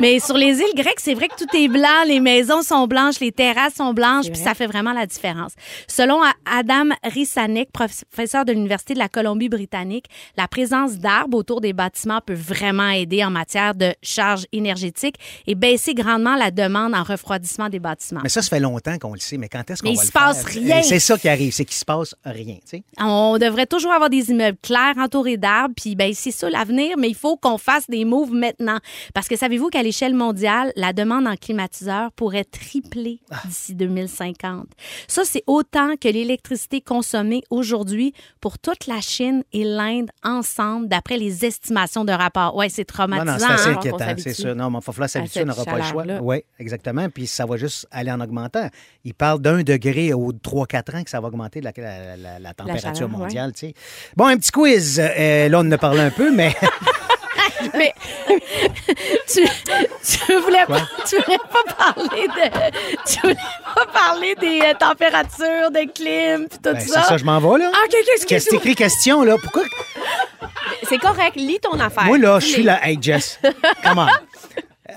[0.00, 3.18] Mais sur les îles grecques, c'est vrai que tout est blanc, les maisons sont blanches,
[3.20, 5.52] les terrasses sont blanches, puis ça fait vraiment la différence.
[5.88, 10.06] Selon Adam Rissanek, professeur de l'Université de la Colombie-Britannique,
[10.38, 15.16] la présence d'arbres autour des bâtiments peut vraiment aider en matière de charge énergétique
[15.48, 18.20] et baisser grandement la demande en refroidissement des bâtiments.
[18.22, 19.36] Mais ça, ça fait longtemps qu'on le sait.
[19.36, 20.62] Mais quand est-ce qu'on Mais va il le se passe faire?
[20.62, 20.82] rien.
[20.82, 22.54] C'est ça qui arrive, c'est qu'il se passe rien.
[22.56, 22.82] tu sais.
[22.98, 27.08] On devrait toujours avoir des immeubles clairs entourés d'arbres, puis ben c'est ça l'avenir, mais
[27.08, 28.78] il faut qu'on fasse des moves maintenant.
[29.14, 34.66] Parce que savez-vous qu'à l'échelle mondiale, la demande en climatiseurs pourrait tripler d'ici 2050.
[35.08, 41.16] Ça, c'est autant que l'électricité consommée aujourd'hui pour toute la Chine et l'Inde ensemble, d'après
[41.18, 42.56] les estimations de rapport.
[42.56, 43.32] Ouais, c'est Non, traumatisant.
[43.32, 43.72] non, c'est assez hein?
[43.78, 44.54] inquiétant, s'habitue c'est sûr.
[44.54, 46.02] Non, mais il va falloir s'habituer, cette on n'aura pas le choix.
[46.02, 46.22] chaleur-là.
[46.22, 47.08] Oui, exactement.
[47.08, 48.68] Puis ça va juste aller en augmentant.
[49.04, 52.54] Il parle d'un degré aux 3-4 ans que ça va augmenter la, la- la- la
[52.54, 53.16] température chaleur, ouais.
[53.16, 53.52] mondiale.
[53.52, 53.74] tu sais.
[54.16, 55.00] Bon, un petit quiz.
[55.00, 56.54] Euh, là, on en a parlé un peu, mais
[57.74, 57.92] Mais
[59.30, 63.34] tu, tu voulais pas, tu voulais pas parler de, tu voulais
[63.74, 67.02] pas parler des euh, températures, des clim, puis tout Ben, c'est ça.
[67.02, 67.70] ça, je m'en vais, là.
[67.74, 69.36] Ah, ok, Qu'est-ce que écrit question, là?
[69.42, 69.62] Pourquoi?
[70.88, 72.04] c'est correct, lis ton affaire.
[72.04, 72.80] Moi, là, je suis là.
[72.86, 73.38] Hey, Jess,
[73.84, 74.06] come on.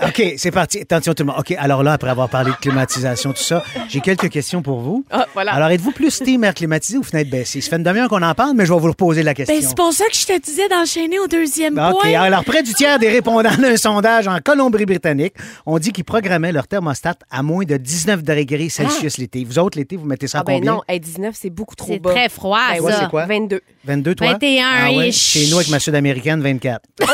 [0.07, 0.79] OK, c'est parti.
[0.81, 1.39] Attention tout le monde.
[1.39, 5.05] OK, alors là, après avoir parlé de climatisation, tout ça, j'ai quelques questions pour vous.
[5.11, 5.53] Ah, voilà.
[5.53, 7.61] Alors, êtes-vous plus team air climatisé ou fenêtre baissée?
[7.61, 9.55] Ça fait une demi-heure qu'on en parle, mais je vais vous reposer la question.
[9.55, 12.01] Ben, c'est pour ça que je te disais d'enchaîner au deuxième OK.
[12.01, 12.21] point.
[12.21, 15.33] Alors, près du tiers des répondants d'un sondage en Colombie-Britannique
[15.65, 19.43] ont dit qu'ils programmaient leur thermostat à moins de 19 degrés Celsius l'été.
[19.45, 20.73] Vous autres, l'été, vous mettez ça à Ah ben combien?
[20.73, 22.11] non, hey, 19, c'est beaucoup trop C'est bas.
[22.11, 22.99] très froid, Ben Ouais, ça.
[23.01, 23.25] c'est quoi?
[23.25, 23.61] 22.
[23.85, 24.27] 22, toi?
[24.33, 25.11] 21 ah, ouais?
[25.11, 26.81] Chez nous, avec ma sud-américaine, 24.
[27.01, 27.07] OK,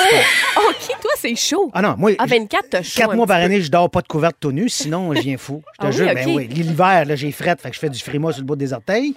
[1.02, 1.72] toi, c'est chaud.
[1.74, 2.92] Ah non, moi, Ah, 24, t'as chaud.
[2.96, 5.22] Quatre un mois petit par année, je dors pas de couverte tout nu, sinon je
[5.22, 5.62] viens fou.
[5.74, 6.48] Je te Ah oui, jure, ben oui.
[6.48, 9.14] L'hiver, là, j'ai frette, fait que je fais du frima sur le bout des orteils.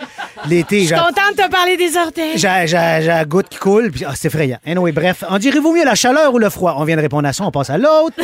[0.49, 2.39] L'été, Je suis contente de te parler des orteils.
[2.39, 4.59] j'ai la goutte qui coule, puis ah, c'est effrayant.
[4.67, 6.77] Anyway, bref, en direz-vous mieux la chaleur ou le froid?
[6.79, 8.17] On vient de répondre à ça, on passe à l'autre.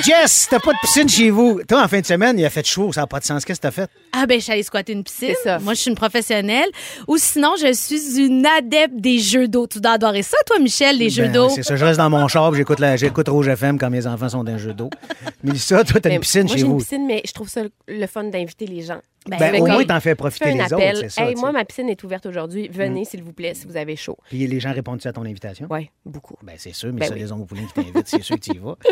[0.00, 1.60] Jess, t'as pas de piscine chez vous?
[1.68, 3.44] Toi, en fin de semaine, il a fait chaud, ça n'a pas de sens.
[3.44, 3.90] Qu'est-ce que t'as fait?
[4.12, 5.34] Ah ben, je suis allée squatter une piscine.
[5.36, 5.58] C'est ça.
[5.58, 6.68] Moi, je suis une professionnelle.
[7.08, 9.66] Ou sinon, je suis une adepte des jeux d'eau.
[9.66, 11.48] Tu dois adorer ça, toi, Michel, les jeux Ben, d'eau.
[11.50, 14.28] C'est ça, je reste dans mon char, j'écoute la- j'écoute Rouge FM quand mes enfants
[14.30, 14.90] sont dans un jeu d'eau.
[15.44, 16.72] Mélissa, toi, t'as Mais une piscine moi, chez j'ai vous.
[16.72, 19.00] une piscine, mais je trouve ça le fun d'inviter les gens.
[19.28, 20.96] Ben, Ben, au moins, t'en fais Fais profiter un les appel.
[20.96, 21.28] autres, c'est ça.
[21.28, 22.68] hey, moi, ma piscine est ouverte aujourd'hui.
[22.72, 24.16] Venez, s'il vous plaît, si vous avez chaud.
[24.28, 25.66] Puis les gens répondent-tu à ton invitation?
[25.70, 26.34] Oui, beaucoup.
[26.42, 27.20] Ben, c'est sûr, mais Ben ça, oui.
[27.20, 28.76] les hommes Poulin qui t'invitent, c'est sûr que tu y vas.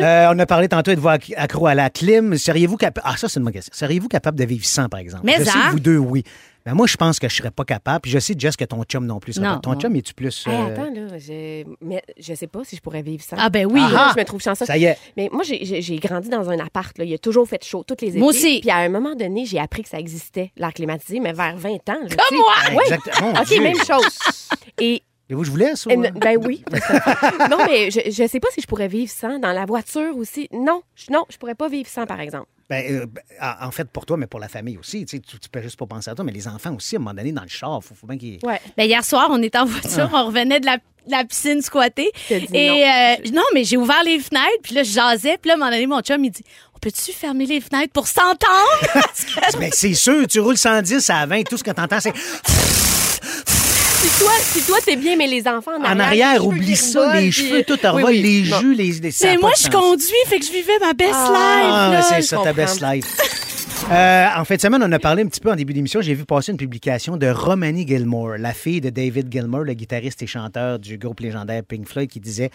[0.00, 2.36] Euh, on a parlé tantôt de vous acc- accro à la clim.
[2.38, 3.04] Seriez-vous capable.
[3.10, 3.72] Ah, ça, c'est une bonne question.
[3.74, 5.24] Seriez-vous capable de vivre sans, par exemple?
[5.26, 5.66] Mais je sais hein?
[5.66, 6.22] que vous deux, oui.
[6.66, 8.02] Ben, moi, je pense que je serais pas capable.
[8.02, 9.38] Puis je sais, Jess, que ton chum non plus.
[9.38, 9.58] Non.
[9.60, 10.46] Ton chum, es-tu plus.
[10.46, 11.64] Hey, euh, attends, là, je...
[11.80, 13.36] Mais je sais pas si je pourrais vivre sans.
[13.38, 13.80] Ah ben oui.
[13.80, 14.66] Là, je me trouve chanceuse.
[14.66, 14.98] Ça y est.
[15.16, 16.96] Mais moi, j'ai- grandi dans un appart.
[16.98, 17.04] Là.
[17.04, 18.18] Il a toujours fait chaud, toutes les étés.
[18.18, 18.60] Moi aussi.
[18.60, 21.70] Puis à un moment donné, j'ai appris que ça existait, l'air climatisé, mais vers 20
[21.88, 21.98] ans.
[22.02, 22.34] là, sais.
[22.36, 22.54] moi!
[22.68, 22.82] Ben, Oui.
[22.84, 23.30] exactement.
[23.32, 23.62] OK, Dieu.
[23.62, 24.18] même chose.
[24.80, 25.86] Et Et vous, je vous laisse?
[25.86, 26.62] ou- Euh, n- Ben oui.
[27.50, 29.38] non, mais je, je sais pas si je pourrais vivre sans.
[29.38, 30.48] Dans la voiture aussi.
[30.52, 32.46] Non, je, non, je pourrais pas vivre sans, par exemple.
[32.70, 33.20] Ben, euh, ben,
[33.60, 35.04] en fait, pour toi, mais pour la famille aussi.
[35.04, 36.98] Tu, sais, tu, tu peux juste pas penser à toi, mais les enfants aussi, à
[36.98, 38.38] un moment donné, dans le char, il faut, faut bien qu'ils.
[38.44, 38.60] Ouais.
[38.76, 42.12] Ben, hier soir, on était en voiture, on revenait de la, de la piscine squattée.
[42.30, 42.76] Et non.
[42.76, 45.58] euh, non, mais j'ai ouvert les fenêtres, puis là, je jasais, puis là, à un
[45.58, 48.38] moment donné, mon chum, il dit On peut-tu fermer les fenêtres pour s'entendre
[48.94, 52.12] que- Ben, c'est sûr, tu roules 110 à 20, tout ce que tu entends, c'est.
[54.02, 55.96] Si toi, si toi t'es bien, mais les enfants en arrière.
[55.96, 58.22] En arrière, oublie ça, les puis- cheveux, tout Oui, revole, oui.
[58.22, 58.60] les Non.
[58.60, 58.92] jus, les.
[58.92, 59.70] les Mais pas moi, je sens.
[59.74, 61.92] conduis, fait que je vivais ma best Ah, life.
[61.92, 62.02] là.
[62.02, 63.06] c'est ça, ta best life.
[63.90, 66.00] Euh, en fin de semaine, on a parlé un petit peu en début d'émission.
[66.00, 70.22] J'ai vu passer une publication de Romani Gilmore, la fille de David Gilmour, le guitariste
[70.22, 72.50] et chanteur du groupe légendaire Pink Floyd, qui disait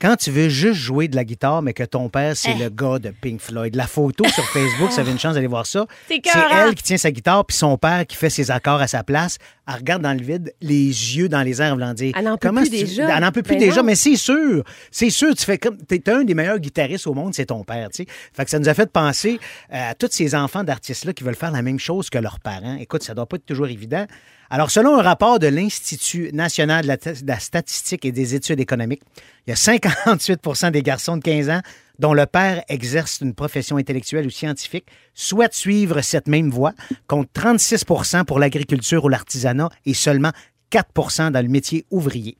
[0.00, 2.62] Quand tu veux juste jouer de la guitare, mais que ton père, c'est Eh.
[2.62, 3.76] le gars de Pink Floyd.
[3.76, 5.84] La photo sur Facebook, ça avait une chance d'aller voir ça.
[6.08, 9.04] C'est elle qui tient sa guitare, puis son père qui fait ses accords à sa
[9.04, 9.36] place.
[9.68, 10.86] Elle regarde dans le vide, les
[11.16, 13.14] yeux dans les airs, en voulant dire Elle n'en peut Comment plus déjà.
[13.14, 13.86] Elle n'en peut plus Ben déjà, non.
[13.88, 14.64] mais c'est sûr.
[14.90, 15.76] C'est sûr, tu fais comme.
[15.76, 18.06] T'es un des meilleurs guitaristes au monde, c'est ton père, tu sais.
[18.32, 19.38] Fait que ça nous a fait penser
[19.72, 22.76] euh, à tous ces enfants d'artistes-là qui veulent faire la même chose que leurs parents.
[22.80, 24.06] Écoute, ça doit pas être toujours évident.
[24.52, 29.02] Alors, selon un rapport de l'Institut national de la, statistique et des études économiques,
[29.46, 31.60] il y a 58% des garçons de 15 ans
[32.00, 36.72] dont le père exerce une profession intellectuelle ou scientifique souhaitent suivre cette même voie,
[37.06, 40.32] contre 36% pour l'agriculture ou l'artisanat et seulement
[40.70, 42.36] 4 dans le métier ouvrier.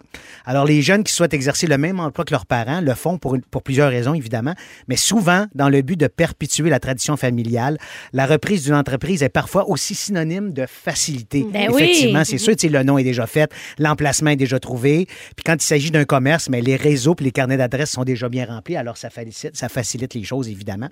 [0.47, 3.37] Alors, les jeunes qui souhaitent exercer le même emploi que leurs parents le font pour,
[3.51, 4.55] pour plusieurs raisons, évidemment,
[4.89, 7.79] mais souvent dans le but de perpétuer la tradition familiale.
[8.13, 11.47] La reprise d'une entreprise est parfois aussi synonyme de facilité.
[11.53, 11.83] Ben oui.
[11.83, 15.07] Effectivement, c'est sûr, tu sais, le nom est déjà fait, l'emplacement est déjà trouvé.
[15.37, 18.29] Puis quand il s'agit d'un commerce, mais les réseaux puis les carnets d'adresses sont déjà
[18.29, 20.89] bien remplis, alors ça facilite, ça facilite les choses, évidemment.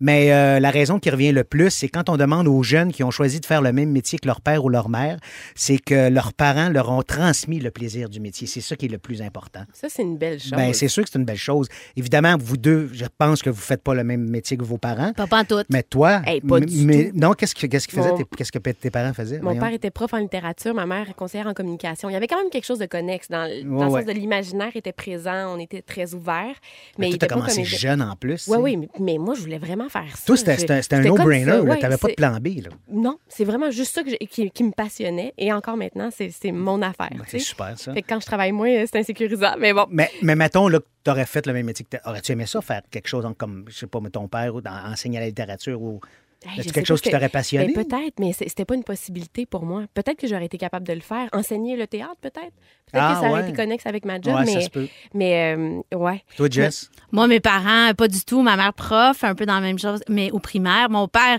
[0.00, 3.04] Mais euh, la raison qui revient le plus, c'est quand on demande aux jeunes qui
[3.04, 5.18] ont choisi de faire le même métier que leur père ou leur mère,
[5.54, 8.46] c'est que leurs parents leur ont transmis le plaisir du métier.
[8.46, 9.60] C'est ça qui est le plus important.
[9.72, 10.52] Ça, c'est une belle chose.
[10.52, 11.68] Ben, c'est sûr que c'est une belle chose.
[11.96, 15.12] Évidemment, vous deux, je pense que vous faites pas le même métier que vos parents.
[15.12, 15.66] Pas pantoute.
[15.70, 17.18] Mais toi, Hey, pas du mais tout.
[17.18, 19.38] non, qu'est-ce que qu'est-ce qu'ils faisaient Mon- tes- Qu'est-ce que tes parents faisaient?
[19.38, 19.60] Mon Voyons.
[19.60, 22.08] père était prof en littérature, ma mère conseillère en communication.
[22.08, 24.00] Il y avait quand même quelque chose de connexe dans, le- dans le ouais.
[24.02, 26.54] sens de l'imaginaire était présent, on était très ouverts.
[26.98, 28.46] Mais Mais, t'as pas commencé comme jeune en plus.
[28.48, 30.24] Oui, tu oui, mais, mais moi, je voulais vraiment faire ça.
[30.26, 31.58] Toi, c'était Je- c'était- c'était un no-brainer.
[31.60, 32.48] ouais, T'avais pas de plan B.
[32.62, 32.70] Là.
[32.92, 35.32] Non, c'est vraiment juste ça que j'ai- qui, qui me passionnait.
[35.38, 37.10] Et encore maintenant, c'est c'est mon affaire.
[37.10, 37.92] Ben, c'est super, ça.
[37.94, 39.54] Fait que quand je travaille moins, euh, c'est insécurisant.
[39.58, 42.32] Mais bon, Mais, mais mettons là, que tu aurais fait le même métier que Aurais-tu
[42.32, 44.70] aimé ça, faire quelque chose en- comme, je sais pas, mais ton père ou dans-
[44.90, 46.00] enseigner la littérature ou.
[46.42, 47.66] Hey, je quelque chose qui t'aurait passionné?
[47.70, 49.84] ben, peut-être, mais c'est- c'était pas une possibilité pour moi.
[49.92, 51.28] Peut-être que j'aurais été capable de le faire.
[51.34, 52.54] Enseigner le théâtre, peut-être?
[52.90, 53.48] Peut-être Ah, que ça aurait ouais.
[53.50, 54.88] été connexe avec ma job, Ouais, ça mais, se peut.
[55.12, 56.24] mais euh, ouais.
[56.38, 56.90] Toi, Jess?
[57.12, 58.40] Moi, mes parents, pas du tout.
[58.40, 60.88] Ma mère prof, un peu dans la même chose, mais au primaire.
[60.88, 61.38] Mon père,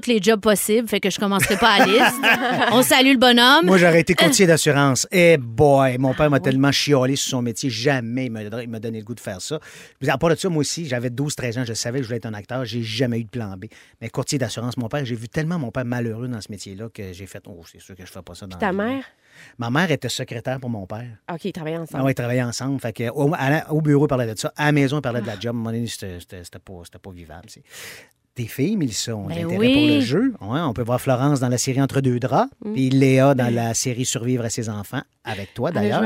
[0.00, 2.20] tous les jobs possibles, fait que je commencerai pas à la liste.
[2.72, 3.66] On salue le bonhomme.
[3.66, 5.06] Moi, j'aurais été courtier d'assurance.
[5.10, 7.70] Eh boy, mon père m'a tellement chiolé sur son métier.
[7.70, 9.58] Jamais il m'a donné le goût de faire ça.
[10.00, 12.18] Puis, à part de ça, moi aussi, j'avais 12-13 ans, je savais que je voulais
[12.18, 12.64] être un acteur.
[12.64, 13.66] J'ai jamais eu de plan B.
[14.00, 17.12] Mais courtier d'assurance, mon père, j'ai vu tellement mon père malheureux dans ce métier-là que
[17.12, 19.04] j'ai fait, oh, c'est sûr que je fais pas ça dans Ta mère?
[19.58, 21.06] Ma mère était secrétaire pour mon père.
[21.32, 22.00] OK, ils travaillaient ensemble.
[22.02, 22.78] Ah ouais, ils travaillaient ensemble.
[22.80, 24.52] Fait que, au, à la- au bureau, ils parlaient de ça.
[24.56, 25.46] À la maison, ils parlaient de la job.
[25.46, 27.48] À un moment donné, c'était c'était- c'était pas, c'était pas vivable.
[28.34, 29.72] Tes filles, Mélissa, ont Ben l'intérêt oui.
[29.74, 30.32] pour le jeu.
[30.40, 32.72] Ouais, on peut voir Florence dans la série Entre deux draps, Mm.
[32.72, 36.00] puis Léa dans la série Survivre à ses enfants, avec toi d'ailleurs.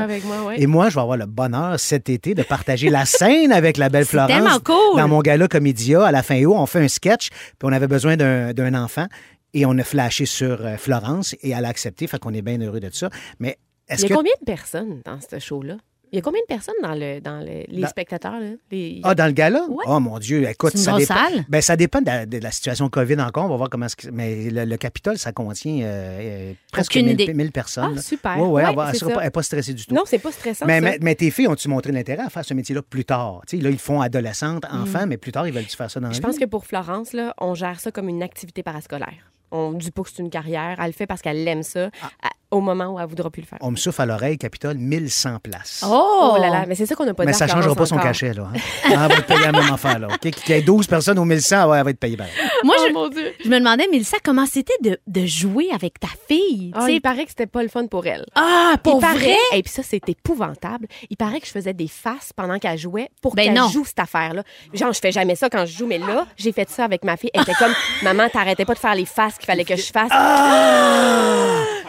[0.45, 0.55] oui.
[0.57, 3.87] Et moi, je vais avoir le bonheur cet été de partager la scène avec la
[3.87, 4.59] belle Florence.
[4.65, 4.97] cool.
[4.97, 7.87] Dans mon gala Comédia, à la fin haut, on fait un sketch, puis on avait
[7.87, 9.05] besoin d'un enfant.
[9.53, 12.59] Et on a flashé sur euh, Florence et elle a accepté, fait qu'on est bien
[12.59, 13.09] heureux de ça.
[13.39, 13.57] Mais
[13.89, 14.13] Il est-ce y a que.
[14.15, 15.77] combien de personnes dans ce show-là?
[16.11, 18.39] Il y a combien de personnes dans, le, dans le- les Dans- spectateurs?
[18.39, 18.51] Là?
[18.71, 19.01] Les...
[19.03, 19.65] Ah, dans le gala?
[19.69, 19.83] Ouais.
[19.87, 21.13] Oh mon Dieu, écoute, une ça dépend.
[21.15, 21.45] salle?
[21.49, 23.45] Ben, ça dépend de la, de la situation COVID encore.
[23.45, 23.87] On va voir comment.
[24.13, 27.33] Mais le, le Capitole, ça contient euh, euh, presque Aucune 1000, idée.
[27.33, 27.95] 1000 personnes.
[27.97, 28.37] Ah, super.
[28.39, 29.31] Ouais, ouais, Ouais, elle ça.
[29.31, 29.93] pas, stressée du tout.
[29.95, 30.65] Non, c'est pas stressant.
[30.65, 30.81] mais, ça.
[30.81, 33.41] mais, mais tes filles ont-tu montré l'intérêt à faire ce métier-là plus tard?
[33.47, 36.07] Tu sais, là, ils font adolescente, enfant, mais plus tard, ils veulent-tu faire ça dans
[36.07, 36.15] la Mm.
[36.15, 39.31] Je pense que pour Florence, là, on gère ça comme une activité parascolaire.
[39.51, 40.77] On ne dit pas que c'est une carrière.
[40.79, 42.29] Elle le fait parce qu'elle aime ça Ah.
[42.51, 43.59] À- au moment où elle voudra plus le faire.
[43.61, 45.83] On me souffle à l'oreille, Capitole, 1100 places.
[45.85, 46.33] Oh!
[46.35, 47.75] Oh là là, mais c'est ça qu'on n'a pas mais dit ça à ne changera
[47.75, 48.07] pas son encore.
[48.07, 48.47] cachet, là.
[48.53, 48.59] hein.
[48.85, 50.07] Elle va être payée la même affaire, là.
[50.19, 52.17] Qu'il y ait 12 personnes au 1100, ouais, elle va être payée.
[52.17, 52.33] pareil.
[52.63, 53.33] Moi, Oh je, mon Dieu!
[53.43, 56.71] je me demandais, Mélissa, comment c'était de, de jouer avec ta fille?
[56.75, 58.25] Ah, il paraît que c'était pas le fun pour elle.
[58.35, 59.35] Ah, pour il paraît, vrai?
[59.53, 60.87] et puis ça, c'est épouvantable.
[61.09, 63.99] Il paraît que je faisais des faces pendant qu'elle jouait pour Ben qu'elle joue cette
[63.99, 64.43] affaire-là.
[64.73, 67.17] Genre, je fais jamais ça quand je joue, mais là, j'ai fait ça avec ma
[67.17, 67.29] fille.
[67.33, 70.11] Elle était comme, maman, t'arrêtais pas de faire les faces qu'il fallait que je fasse.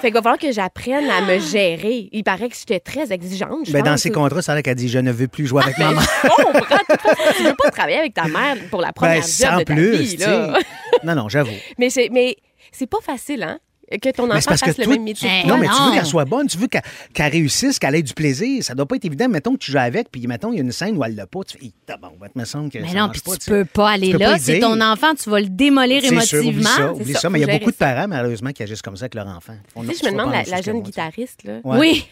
[0.01, 2.09] Fait qu'il va falloir que j'apprenne à me gérer.
[2.13, 3.67] Il paraît que j'étais très exigeante.
[3.67, 5.63] je Ben, dans ses contrats, ça a l'air qu'elle dit Je ne veux plus jouer
[5.63, 6.01] avec maman.
[6.01, 6.61] Je comprends.
[6.61, 9.31] De toute façon, tu veux pas travailler avec ta mère pour la première Ben, job
[9.51, 10.59] sans de ta plus, vie, là.
[11.05, 11.53] Non, non, j'avoue.
[11.79, 12.37] Mais c'est, mais
[12.73, 13.59] c'est pas facile, hein?
[13.91, 15.45] Que ton enfant fasse que le toi, même métier.
[15.47, 18.63] non, mais tu veux qu'elle soit bonne, tu veux qu'elle réussisse, qu'elle ait du plaisir.
[18.63, 19.29] Ça doit pas être évident.
[19.29, 21.27] Mettons que tu joues avec, puis mettons, il y a une scène où elle l'a
[21.27, 21.41] pas.
[21.45, 23.51] Tu fais, Hi, tabarouette, me semble que Mais ça non, puis pas, tu sais.
[23.51, 24.39] peux pas aller peux là.
[24.39, 26.77] C'est ton enfant, tu vas le démolir C'est sûr, oublie émotivement.
[26.77, 27.21] ça, oublie ça.
[27.21, 29.27] ça, Mais il y a beaucoup de parents, malheureusement, qui agissent comme ça avec leur
[29.27, 29.55] enfant.
[29.75, 31.61] Sais, je me demande, la, jeune guitariste, là.
[31.65, 32.07] Oui.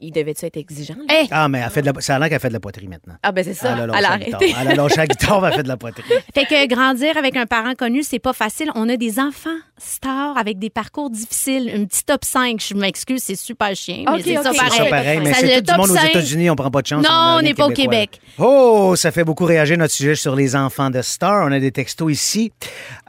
[0.00, 0.94] Il devait-tu être exigeant?
[1.08, 1.14] là?
[1.14, 2.00] Hey, Ah, mais elle fait de la...
[2.00, 3.14] ça a l'air qu'elle fait de la poterie maintenant.
[3.22, 3.72] Ah, ben c'est ça.
[3.72, 4.40] Elle a lâché a la guitare.
[4.60, 6.02] Elle a lâché la guitare, elle fait de la poterie.
[6.34, 8.70] Fait que grandir avec un parent connu, c'est pas facile.
[8.74, 11.70] On a des enfants stars avec des parcours difficiles.
[11.74, 14.56] Une petite top 5, je m'excuse, c'est super chien, mais Ok, c'est ça ok.
[14.56, 14.70] pareil.
[14.70, 16.10] C'est ça pareil, mais Ça, c'est le tout du top monde aux 5.
[16.10, 17.02] États-Unis, on prend pas de chance.
[17.02, 17.70] Non, a on n'est pas au.
[17.70, 18.20] Québec.
[18.38, 21.46] Oh, ça fait beaucoup réagir notre sujet sur les enfants de stars.
[21.46, 22.52] On a des textos ici.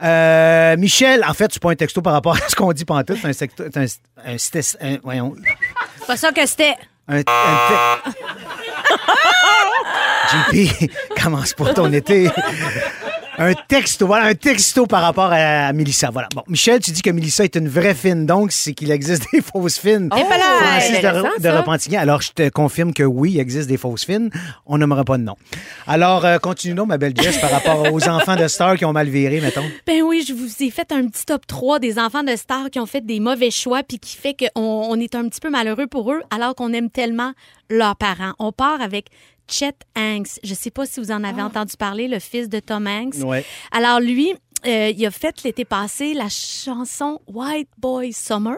[0.02, 3.18] Euh, Michel, en fait, c'est pas un texto par rapport à ce qu'on dit pantoute,
[3.32, 3.42] c'est
[3.76, 3.84] un un,
[4.34, 5.34] un, c'était- un- voyons,
[6.08, 6.74] pas ça que c'était.
[7.06, 7.22] un, un
[10.52, 10.90] JP,
[11.22, 12.30] commence pour ton été.
[13.40, 16.10] Un texto, voilà, un texto par rapport à Mélissa.
[16.10, 16.28] Voilà.
[16.34, 19.40] Bon, Michel, tu dis que Mélissa est une vraie fine, donc c'est qu'il existe des
[19.52, 20.08] fausses fines.
[20.12, 20.16] Oh,
[21.62, 21.96] Francis de.
[21.96, 24.30] Alors, je te confirme que oui, il existe des fausses fines.
[24.66, 25.36] On nommera pas de nom.
[25.86, 29.08] Alors, euh, continuons, ma belle Jess, par rapport aux enfants de stars qui ont mal
[29.08, 29.64] viré, mettons.
[29.86, 32.80] Ben oui, je vous ai fait un petit top 3 des enfants de stars qui
[32.80, 35.86] ont fait des mauvais choix puis qui fait qu'on on est un petit peu malheureux
[35.86, 37.34] pour eux alors qu'on aime tellement
[37.70, 38.32] leurs parents.
[38.40, 39.06] On part avec
[39.48, 40.38] Chet Hanks.
[40.42, 43.16] Je sais pas si vous en avez entendu parler, le fils de Tom Hanks.
[43.24, 43.44] Ouais.
[43.72, 44.34] Alors lui,
[44.66, 48.56] euh, il a fait l'été passé la chanson White Boy Summer,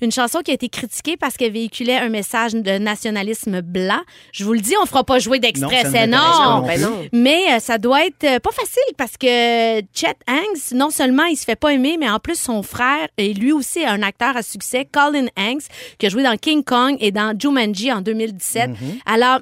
[0.00, 4.00] une chanson qui a été critiquée parce qu'elle véhiculait un message de nationalisme blanc.
[4.32, 6.18] Je vous le dis, on fera pas jouer d'extrait, ne c'est non.
[6.18, 7.04] non Ben non.
[7.12, 11.36] Mais euh, ça doit être euh, pas facile parce que Chet Hanks, non seulement il
[11.36, 14.42] se fait pas aimer, mais en plus son frère est lui aussi un acteur à
[14.42, 15.64] succès, Colin Hanks,
[15.98, 18.70] qui a joué dans King Kong et dans Jumanji en 2017.
[18.70, 18.74] Mm-hmm.
[19.06, 19.40] Alors,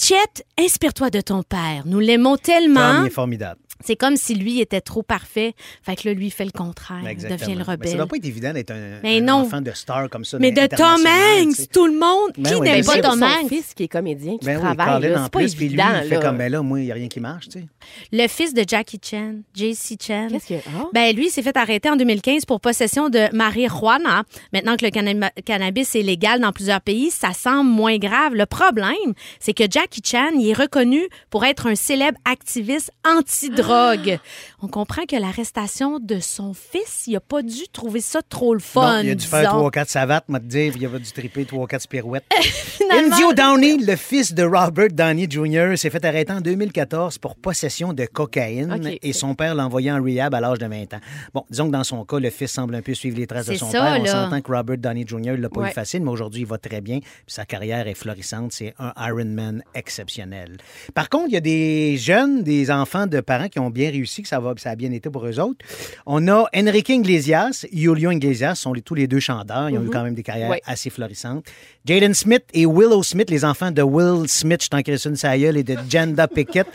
[0.00, 1.82] Chet, inspire-toi de ton père.
[1.84, 3.04] Nous l'aimons tellement.
[3.04, 3.60] Est formidable.
[3.84, 5.54] C'est comme si lui était trop parfait.
[5.82, 6.98] Fait que là, lui, il fait le contraire.
[7.02, 7.38] Il Exactement.
[7.40, 7.96] devient le Mais ça rebelle.
[7.96, 9.32] doit pas être évident d'être un, Mais un non.
[9.42, 10.38] enfant de star comme ça.
[10.38, 11.08] Mais de Tom tu
[11.46, 11.66] Hanks, sais.
[11.66, 12.32] tout le monde.
[12.36, 13.48] Ben qui oui, n'aime ben pas Tom Hanks?
[13.48, 15.14] fils qui est comédien, qui Ben oui, travaille.
[15.14, 16.00] En c'est pas plus, puis lui, évident.
[16.02, 16.20] il fait là.
[16.20, 17.66] comme, ben là, moi, il n'y a rien qui marche, tu sais.
[18.12, 20.28] Le fils de Jackie Chan, JC Chan.
[20.30, 20.54] Qu'est-ce que.
[20.68, 20.86] Ah?
[20.92, 24.24] Ben lui, il s'est fait arrêter en 2015 pour possession de marijuana.
[24.52, 28.34] Maintenant que le canna- cannabis est légal dans plusieurs pays, ça semble moins grave.
[28.34, 33.67] Le problème, c'est que Jackie Chan, il est reconnu pour être un célèbre activiste anti-drogue
[33.68, 34.20] drogue.
[34.60, 38.60] On comprend que l'arrestation de son fils, il a pas dû trouver ça trop le
[38.60, 38.96] fun.
[38.98, 39.52] Non, il a dû faire disons.
[39.52, 42.24] 3 ou 4 savates, m'a dire, il a dû triper 3 ou 4 pirouettes.
[42.90, 47.92] Indio Downey, le fils de Robert Downey Jr., s'est fait arrêter en 2014 pour possession
[47.92, 51.00] de cocaïne et son père l'a envoyé en rehab à l'âge de 20 ans.
[51.34, 53.54] Bon, disons que dans son cas, le fils semble un peu suivre les traces de
[53.54, 54.00] son ça, père.
[54.00, 54.10] On là.
[54.24, 55.36] s'entend que Robert Downey Jr.
[55.36, 55.72] l'a pas eu Ouais.
[55.72, 57.00] facile, mais aujourd'hui, il va très bien.
[57.00, 58.52] Puis sa carrière est florissante.
[58.52, 60.56] C'est un Ironman exceptionnel.
[60.94, 63.90] Par contre, il y a des jeunes, des enfants de parents qui qui ont bien
[63.90, 65.58] réussi, que ça, va, ça a bien été pour eux autres.
[66.06, 69.68] On a Enrique Iglesias, Julio Iglesias, sont les- tous les deux chanteurs.
[69.70, 71.44] Ils ont eu quand même des carrières assez florissantes.
[71.84, 75.56] Jaden Smith et Willow Smith, les enfants de Will Smith, je t'en crée une Sayel,
[75.56, 76.66] et de Janda Pickett,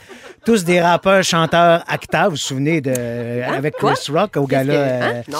[0.45, 2.25] tous des rappeurs, chanteurs, acteurs.
[2.25, 5.23] Vous vous souvenez de, avec Chris Rock au gala Hein?
[5.29, 5.33] euh,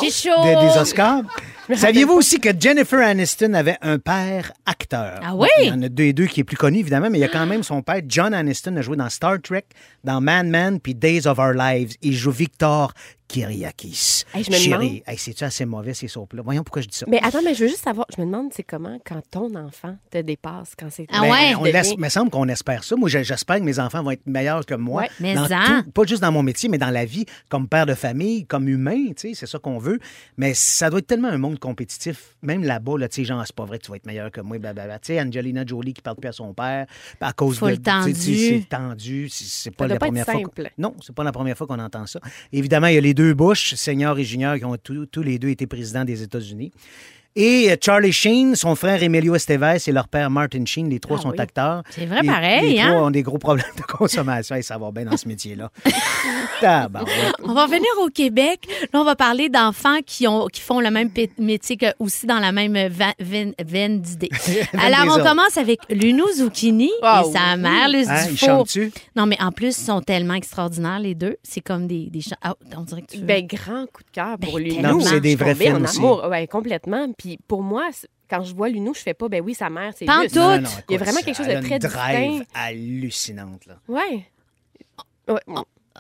[0.43, 1.22] de- des Oscars?
[1.73, 5.19] Saviez-vous aussi que Jennifer Aniston avait un père acteur?
[5.23, 5.47] Ah oui?
[5.62, 7.26] Il y en a deux et deux qui est plus connu, évidemment, mais il y
[7.26, 9.65] a quand même son père, John Aniston, a joué dans Star Trek,
[10.04, 11.93] dans Man Man, puis Days of Our Lives.
[12.02, 12.93] Il joue Victor
[13.34, 14.26] Kyriakis.
[14.34, 16.41] Hey, je me Chérie, demande- hey, c'est-tu assez mauvais, ces soupes-là?
[16.43, 17.06] Voyons pourquoi je dis ça.
[17.10, 19.98] Mais attends, mais je veux juste savoir, je me demande, c'est comment quand ton enfant
[20.12, 21.56] te dépasse, quand c'est Ah Ben, ouais?
[21.60, 22.96] On laisse, me semble qu'on espère ça.
[22.96, 25.04] Moi, j'espère que mes enfants vont être meilleurs que moi.
[25.04, 25.10] Ouais.
[25.19, 25.82] Mais dans en.
[25.84, 28.67] tout, pas juste dans mon métier, mais dans la vie, comme père de famille, comme
[28.67, 30.00] humain, tu sais, c'est ça qu'on veut.
[30.38, 33.56] Mais ça doit être tellement un monde compétitif, même là-bas, là, tu sais, genre, c'est
[33.56, 35.00] pas vrai que tu vas être meilleur que moi, blablabla.
[35.00, 36.86] Tu sais, Angelina Jolie qui parle plus à son père,
[37.19, 37.84] à cause Full de.
[37.84, 38.13] tendu.
[38.13, 40.41] C'est tendu, c'est- pas la première fois.
[40.78, 42.19] Non, c'est pas la première fois qu'on entend ça.
[42.52, 45.50] Évidemment, il y a les deux Bush, senior et junior, qui ont tous les deux
[45.50, 46.72] été présidents des États-Unis.
[47.36, 51.17] Et euh, Charlie Sheen, son frère Emilio Estevez et leur père Martin Sheen, les trois
[51.19, 51.39] Ah sont oui.
[51.39, 51.82] acteurs.
[51.89, 52.91] C'est vrai Les- pareil, les hein?
[52.93, 55.72] trois ont des gros problèmes de consommation et ça va bien dans ce métier-là.
[56.63, 58.60] On va revenir au Québec.
[58.93, 62.39] Là, on va parler d'enfants qui, ont, qui font le même métier que aussi dans
[62.39, 62.78] la même
[63.19, 64.30] veine, veine d'idées.
[64.78, 67.60] Alors, on commence avec Luno Zucchini et sa oui.
[67.62, 68.48] mère, Luce Hein, ils Dufour.
[68.48, 68.91] chantent-tu?
[69.15, 71.36] Non, mais en plus, ils sont tellement extraordinaires, les deux.
[71.43, 72.36] C'est comme des, des chants.
[72.41, 75.36] Ah, on dirait que tu veux- Ben, grand coup de cœur pour Ben, c'est des
[75.36, 75.98] vrais films aussi.
[75.98, 77.08] amour, ouais, complètement.
[77.17, 77.90] Puis pour moi,
[78.30, 80.36] quand je vois Luno, je fais pas, ben oui, sa mère, c'est Luce.
[80.36, 81.82] Non, non, Il y non, Il y a vraiment quelque chose elle de très une
[81.82, 82.46] drive distinct.
[82.56, 83.66] hallucinante.
[83.66, 83.80] Là.
[83.88, 84.26] Ouais.
[85.28, 85.40] Ouais.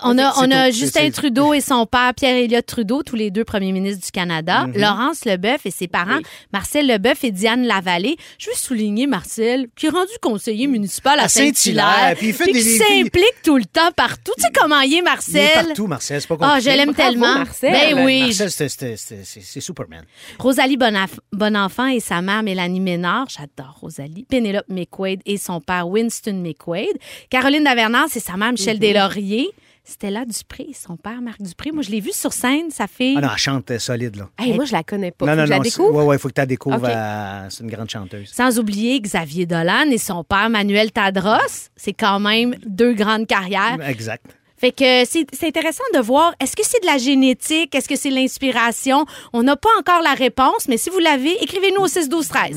[0.01, 0.75] On a, on a tout.
[0.77, 4.65] Justin Trudeau et son père, Pierre-Éliott Trudeau, tous les deux premiers ministres du Canada.
[4.65, 4.79] Mm-hmm.
[4.81, 6.23] Laurence Leboeuf et ses parents, Oui.
[6.51, 8.17] Marcel Leboeuf et Diane Lavallée.
[8.39, 12.45] Je veux souligner Marcel, qui est rendu conseiller municipal à, À Saint-Hilaire, puis il fait
[12.45, 14.31] puis des- qui s'implique tout le temps partout.
[14.37, 15.49] Tu sais comment il est, Il est Marcel?
[15.67, 16.71] partout, Marcel, c'est pas Ah, compliqué.
[16.71, 17.35] je l'aime tellement.
[17.35, 17.71] Marcel.
[17.71, 18.21] Ben oui.
[18.39, 20.05] Marcel, c'est- Superman.
[20.39, 24.25] Rosalie Bonaf- Bonenfant et sa mère Mélanie Ménard, j'adore Rosalie.
[24.27, 26.97] Pénélope McQuaid et son père Winston McQuaid.
[27.29, 28.51] Caroline Davernard, c'est sa mère.
[28.53, 29.49] Michel Deslauriers.
[29.85, 31.71] Stella Dupré, son père Marc Dupré.
[31.73, 33.15] Moi, je l'ai vu sur scène, sa fille.
[33.17, 34.29] Ah non, elle chante euh, solide, là.
[34.39, 35.25] Hey, moi, je la connais pas.
[35.25, 35.63] non, Faut non, que je la non.
[35.63, 35.95] découvre?
[35.99, 36.85] Oui, oui, il faut que tu la découvres.
[36.87, 38.29] Euh, c'est une grande chanteuse.
[38.31, 41.69] Sans oublier Xavier Dolan et son père Manuel Tadros.
[41.75, 43.77] C'est quand même deux grandes carrières.
[43.85, 44.25] Exact.
[44.63, 47.75] Fait que c'est intéressant de voir, est-ce que c'est de la génétique?
[47.75, 49.05] Est-ce que c'est l'inspiration?
[49.33, 52.55] On n'a pas encore la réponse, mais si vous l'avez, écrivez-nous au 6 12 13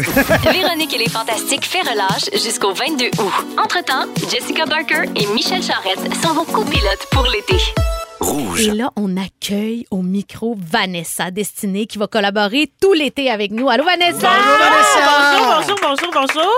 [0.52, 3.32] Véronique et les Fantastiques fait relâche jusqu'au 22 août.
[3.58, 7.56] Entre-temps, Jessica Barker et Michel Charrette sont vos copilotes pour l'été.
[8.20, 8.68] Rouge.
[8.68, 13.68] Et là, on accueille au micro Vanessa Destinée qui va collaborer tout l'été avec nous.
[13.68, 14.30] Allô, Vanessa!
[14.30, 16.52] Bonjour, bonjour, bonjour, bonjour.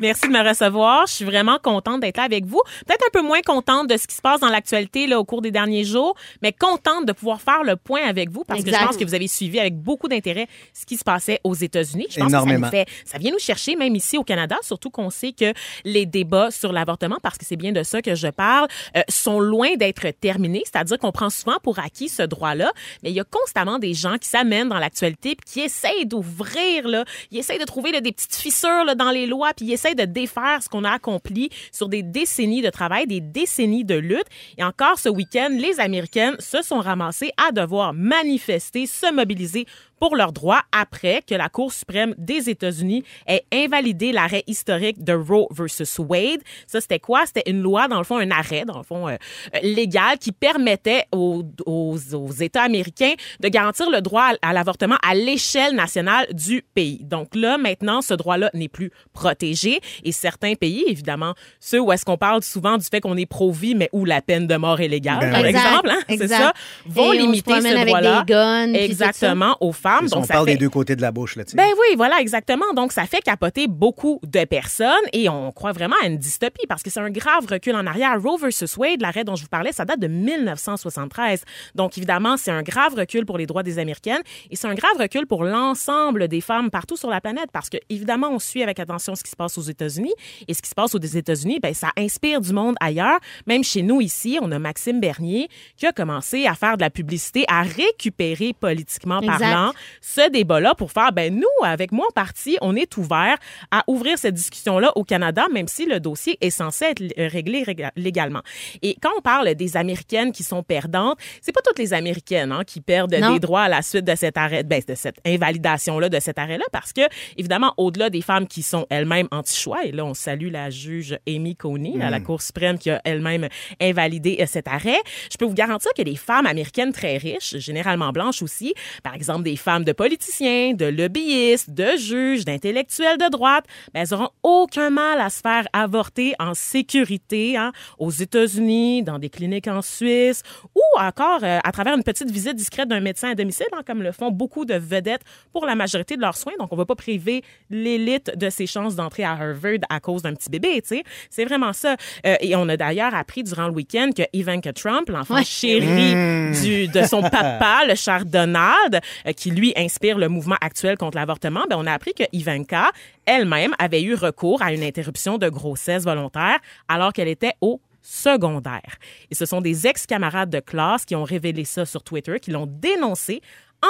[0.00, 1.06] Merci de me recevoir.
[1.06, 2.60] Je suis vraiment contente d'être là avec vous.
[2.86, 5.40] Peut-être un peu moins contente de ce qui se passe dans l'actualité là au cours
[5.40, 8.76] des derniers jours, mais contente de pouvoir faire le point avec vous parce que je
[8.76, 12.06] pense que vous avez suivi avec beaucoup d'intérêt ce qui se passait aux États-Unis.
[12.10, 12.68] Je pense Énormément.
[12.68, 15.32] que ça, nous fait, ça vient nous chercher même ici au Canada, surtout qu'on sait
[15.32, 15.52] que
[15.84, 19.40] les débats sur l'avortement, parce que c'est bien de ça que je parle, euh, sont
[19.40, 20.62] loin d'être terminés.
[20.64, 24.18] C'est-à-dire qu'on prend souvent pour acquis ce droit-là, mais il y a constamment des gens
[24.18, 28.12] qui s'amènent dans l'actualité puis qui essayent d'ouvrir, là, ils essayent de trouver là, des
[28.12, 31.90] petites fissures là, dans les lois, puis ils de défaire ce qu'on a accompli sur
[31.90, 34.26] des décennies de travail, des décennies de lutte.
[34.56, 39.66] Et encore ce week-end, les Américaines se sont ramassées à devoir manifester, se mobiliser
[40.00, 45.12] pour leurs droits après que la Cour suprême des États-Unis ait invalidé l'arrêt historique de
[45.12, 46.40] Roe versus Wade.
[46.66, 47.24] Ça, c'était quoi?
[47.26, 49.12] C'était une loi, dans le fond, un arrêt, dans le fond, euh,
[49.54, 54.52] euh, légal qui permettait aux, aux, aux États américains de garantir le droit à, à
[54.52, 57.00] l'avortement à l'échelle nationale du pays.
[57.02, 62.04] Donc là, maintenant, ce droit-là n'est plus protégé et certains pays, évidemment, ceux où est-ce
[62.04, 64.88] qu'on parle souvent du fait qu'on est pro-vie, mais où la peine de mort est
[64.88, 66.52] légale, Ben par exemple, hein, c'est ça,
[66.86, 68.22] vont Et on se limiter ce avec droit-là.
[68.26, 68.72] des guns.
[68.74, 70.08] Exactement, aux femmes.
[70.12, 70.52] on ça parle fait...
[70.52, 71.56] des deux côtés de la bouche, là, tu sais.
[71.56, 72.72] Ben oui, voilà, exactement.
[72.74, 76.82] Donc, ça fait capoter beaucoup de personnes et on croit vraiment à une dystopie parce
[76.82, 78.20] que c'est un grave recul en arrière.
[78.20, 81.44] Roe versus Wade, l'arrêt dont je vous parlais, ça date de 1973.
[81.74, 84.96] Donc, évidemment, c'est un grave recul pour les droits des Américaines et c'est un grave
[84.98, 88.80] recul pour l'ensemble des femmes partout sur la planète parce que, évidemment, on suit avec
[88.80, 90.14] attention ce qui se passe aux États-Unis
[90.48, 93.18] et ce qui se passe aux États-Unis, ben, ça inspire du monde ailleurs.
[93.46, 96.90] Même chez nous ici, on a Maxime Bernier qui a commencé à faire de la
[96.90, 99.38] publicité, à récupérer politiquement Exact.
[99.38, 103.36] parlant ce débat-là pour faire, ben nous, avec moi en partie, on est ouvert
[103.70, 107.64] à ouvrir cette discussion-là au Canada, même si le dossier est censé être réglé
[107.96, 108.42] légalement.
[108.82, 112.64] Et quand on parle des Américaines qui sont perdantes, c'est pas toutes les Américaines hein,
[112.66, 113.34] qui perdent Non.
[113.34, 116.64] des droits à la suite de cet arrêt, ben, de cette invalidation-là, de cet arrêt-là,
[116.72, 117.02] parce que,
[117.36, 119.84] évidemment, au-delà des femmes qui sont elles-mêmes petit choix.
[119.84, 123.48] Et là, on salue la juge Amy Coney à la Cour suprême qui a elle-même
[123.80, 124.98] invalidé euh, cet arrêt.
[125.30, 129.42] Je peux vous garantir que les femmes américaines très riches, généralement blanches aussi, par exemple
[129.42, 134.90] des femmes de politiciens, de lobbyistes, de juges, d'intellectuels de droite, ben, elles auront aucun
[134.90, 140.42] mal à se faire avorter en sécurité hein, aux États-Unis, dans des cliniques en Suisse
[140.74, 144.02] ou encore euh, à travers une petite visite discrète d'un médecin à domicile, hein, comme
[144.02, 145.22] le font beaucoup de vedettes
[145.52, 146.52] pour la majorité de leurs soins.
[146.58, 150.34] Donc, on va pas priver l'élite de ses chances d'entrer à Harvard à cause d'un
[150.34, 151.04] petit bébé, tu sais.
[151.30, 151.96] C'est vraiment ça.
[152.26, 155.44] Euh, et on a d'ailleurs appris durant le week-end que Ivanka Trump, l'enfant Ouais.
[155.44, 156.14] chéri
[156.62, 161.16] du, de son papa, le cher Donald, euh, qui lui inspire le mouvement actuel contre
[161.16, 162.90] l'avortement, ben, on a appris que Ivanka
[163.26, 168.98] elle-même avait eu recours à une interruption de grossesse volontaire alors qu'elle était au secondaire.
[169.30, 172.66] Et ce sont des ex-camarades de classe qui ont révélé ça sur Twitter, qui l'ont
[172.66, 173.40] dénoncé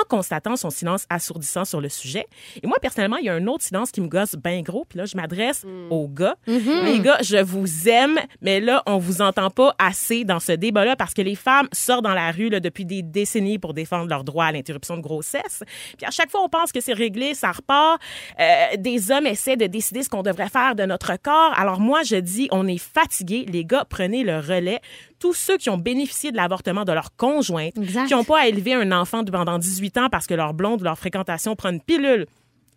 [0.00, 2.26] en constatant son silence assourdissant sur le sujet.
[2.62, 4.84] Et moi, personnellement, il y a un autre silence qui me gosse bien gros.
[4.88, 6.36] Puis là, je m'adresse aux gars.
[6.46, 10.96] Les gars, je vous aime, mais là, on vous entend pas assez dans ce débat-là
[10.96, 14.24] parce que les femmes sortent dans la rue là, depuis des décennies pour défendre leur
[14.24, 15.62] droit à l'interruption de grossesse.
[15.96, 18.00] Puis à chaque fois, on pense que c'est réglé, ça repart.
[18.40, 21.52] Euh, des hommes essaient de décider ce qu'on devrait faire de notre corps.
[21.56, 23.46] Alors moi, je dis, on est fatigués.
[23.48, 24.80] Les gars, prenez le relais.
[25.20, 28.06] Tous ceux qui ont bénéficié de l'avortement de leur conjointe, Exact.
[28.06, 30.98] qui n'ont pas à élever un enfant pendant 18 parce que leur blonde ou leur
[30.98, 32.26] fréquentation prend une pilule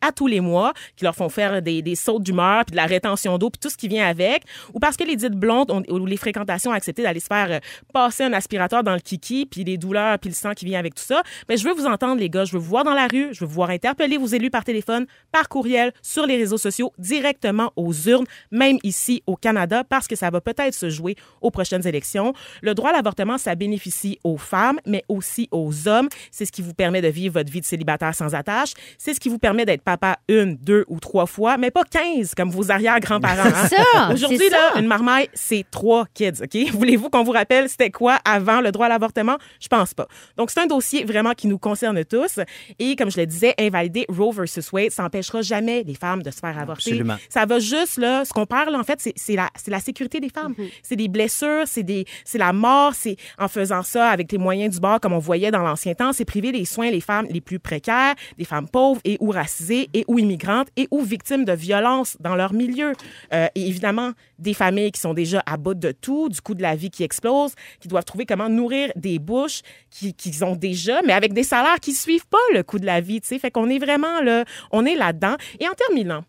[0.02, 2.86] à tous les mois, qui leur font faire des, des sautes d'humeur, puis de la
[2.86, 6.06] rétention d'eau, puis tout ce qui vient avec, ou parce que les dites blondes ou
[6.06, 7.60] les fréquentations ont accepté d'aller se faire euh,
[7.94, 10.96] passer un aspirateur dans le kiki, puis les douleurs, puis le sang qui vient avec
[10.96, 13.08] tout ça, mais je veux vous entendre, les gars, je veux vous voir dans la
[13.08, 16.58] rue, je veux vous voir interpeller vos élus par téléphone, par courriel, sur les réseaux
[16.58, 21.16] sociaux, directement aux urnes, même ici au Canada, parce que ça va peut-être se jouer
[21.42, 22.34] aux prochaines élections.
[22.62, 26.10] Le droit à l'avortement, ça bénéficie aux femmes, mais aussi aux hommes.
[26.32, 28.74] C'est ce qui vous permet de vivre votre vie de célibataire sans attache.
[28.98, 32.36] C'est ce qui vous permet d'être papa une, deux ou trois fois, mais pas 15
[32.36, 33.48] comme vos arrière-grands-parents.
[33.56, 33.68] hein.
[33.70, 34.80] C'est ça, Aujourd'hui, c'est là, ça.
[34.82, 36.72] une marmaille, c'est trois kids, OK?
[36.74, 39.38] Voulez-vous qu'on vous rappelle c'était quoi avant le droit à l'avortement?
[39.62, 40.08] Je pense pas.
[40.36, 42.42] Donc, c'est un dossier vraiment qui nous concerne tous.
[42.80, 46.32] Et comme je le disais, invalider Roe versus Wade, ça n'empêchera jamais les femmes de
[46.32, 46.92] se faire avorter.
[46.92, 47.16] Absolument.
[47.30, 49.36] Ça va juste, là, ce qu'on parle, en fait, c'est-
[49.68, 50.54] la, sécurité des femmes.
[50.84, 54.74] C'est des blessures, c'est des, c'est la mort, c'est en faisant ça avec les moyens
[54.76, 57.40] du bord, comme on voyait dans l'ancien temps, c'est priver les soins les femmes les
[57.42, 61.54] plus précaires, des femmes pauvres et ou racisées et ou immigrantes et ou victimes de
[61.54, 62.94] violences dans leur milieu.
[63.34, 66.62] Euh, et évidemment, des familles qui sont déjà à bout de tout, du coût de
[66.62, 71.02] la vie qui explose, qui doivent trouver comment nourrir des bouches qui- qu'ils ont déjà,
[71.04, 73.40] mais avec des salaires qui suivent pas le coût de la vie, sais.
[73.40, 75.36] Fait qu'on est vraiment là, on est là-dedans.
[75.60, 76.24] Et en terminant,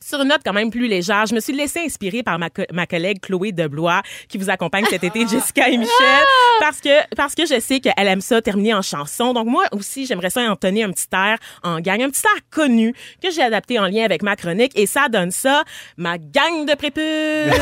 [0.00, 2.62] sur une note quand même plus légère, je me suis laissée inspirer par ma, co-
[2.72, 6.24] ma collègue Chloé Deblois qui vous accompagne cet été, Jessica et Michel,
[6.60, 9.32] parce que parce que je sais qu'elle aime ça terminer en chanson.
[9.34, 12.94] Donc moi aussi, j'aimerais ça entonner un petit air en gang, un petit air connu
[13.22, 15.64] que j'ai adapté en lien avec ma chronique et ça donne ça,
[15.96, 17.52] ma gang de prépuces.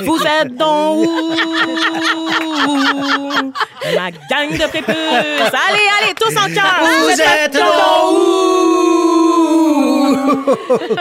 [0.04, 1.34] vous êtes donc où?
[3.94, 4.94] Ma gang de prépuces.
[5.68, 6.80] Allez, allez, tous en chœur.
[7.02, 8.65] Vous êtes donc où?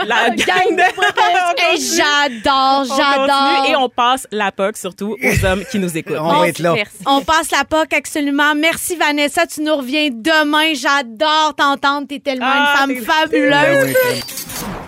[0.08, 0.82] La gang de
[1.58, 3.66] Hey, j'adore, j'adore.
[3.70, 6.18] et on passe la POC surtout aux hommes qui nous écoutent.
[6.20, 6.74] On va être là.
[6.74, 6.98] Merci.
[7.06, 8.54] On passe la POC absolument.
[8.56, 10.74] Merci Vanessa, tu nous reviens demain.
[10.76, 12.08] J'adore t'entendre.
[12.08, 13.96] T'es tellement Ah, une t'es- femme fabuleuse.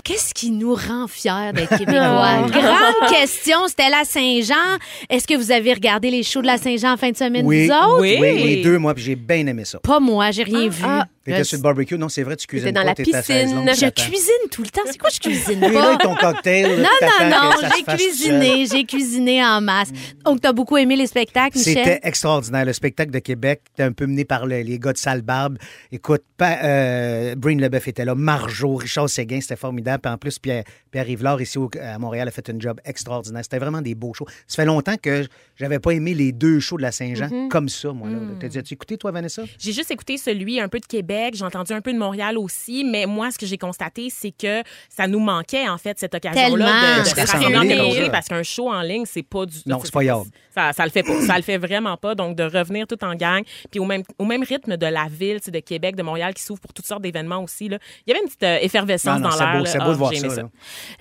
[0.04, 2.47] Qu'est-ce qui nous rend fiers d'être Québécois?
[2.50, 3.67] Grande question.
[3.67, 4.78] C'était la Saint-Jean.
[5.10, 7.67] Est-ce que vous avez regardé les shows de la Saint-Jean en fin de semaine, Oui,
[7.67, 8.00] vous autres?
[8.02, 8.17] Oui.
[8.21, 9.80] oui, les deux, moi, puis j'ai bien aimé ça.
[9.80, 10.84] Pas moi, j'ai rien vu.
[10.86, 11.06] ah.
[11.32, 11.98] T'étais sur le barbecue?
[11.98, 13.56] Non, c'est vrai, tu cuisines dans pas, la t'es piscine.
[13.56, 14.04] longue, Je t'attends.
[14.04, 14.82] cuisine tout le temps.
[14.86, 15.88] C'est quoi je cuisine Oui, là, pas?
[15.90, 16.82] avec ton cocktail.
[16.82, 19.90] Non, non, non, j'ai cuisiné, j'ai cuisiné en masse.
[20.26, 22.00] Donc, t'as beaucoup aimé les spectacles, C'était Michel?
[22.04, 22.66] extraordinaire.
[22.66, 25.58] Le spectacle de Québec était un peu mené par le- les gars de Salle Barbe.
[25.92, 30.02] Écoute, pa, euh, Breen Leboeuf était là, Marjo, Richard Séguin, c'était formidable.
[30.02, 33.44] Puis en plus, Pierre, Pierre Rivard, ici au- à Montréal, a fait un job extraordinaire.
[33.44, 34.28] C'était vraiment des beaux shows.
[34.48, 37.48] Ça fait longtemps que j'avais pas aimé les deux shows de la Saint-Jean Mm-hmm.
[37.50, 38.10] comme ça, moi.
[38.10, 38.16] Là.
[38.18, 38.38] Mm.
[38.40, 39.44] T'as dit, as-tu écouté, toi, Vanessa?
[39.60, 42.84] J'ai juste écouté celui un peu de Québec, j'ai entendu un peu de Montréal aussi,
[42.84, 46.97] mais moi, ce que j'ai constaté, c'est que ça nous manquait, en fait, cette occasion-là
[46.97, 48.10] de, De se rassembler ça.
[48.10, 50.25] parce qu'un show en ligne, c'est pas du Non, c'est pas yable.
[50.53, 51.21] Ça, ça le fait pas.
[51.21, 52.15] Ça le fait vraiment pas.
[52.15, 55.39] Donc, de revenir tout en gang, puis au même, au même rythme de la ville,
[55.47, 57.77] de Québec, de Montréal, qui s'ouvre pour toutes sortes d'événements aussi, là.
[58.06, 59.53] Il y avait une petite euh, effervescence Non, non, dans c'est l'air.
[59.58, 59.69] beau, là.
[59.69, 60.41] c'est beau Ah, de voir j'ai ça.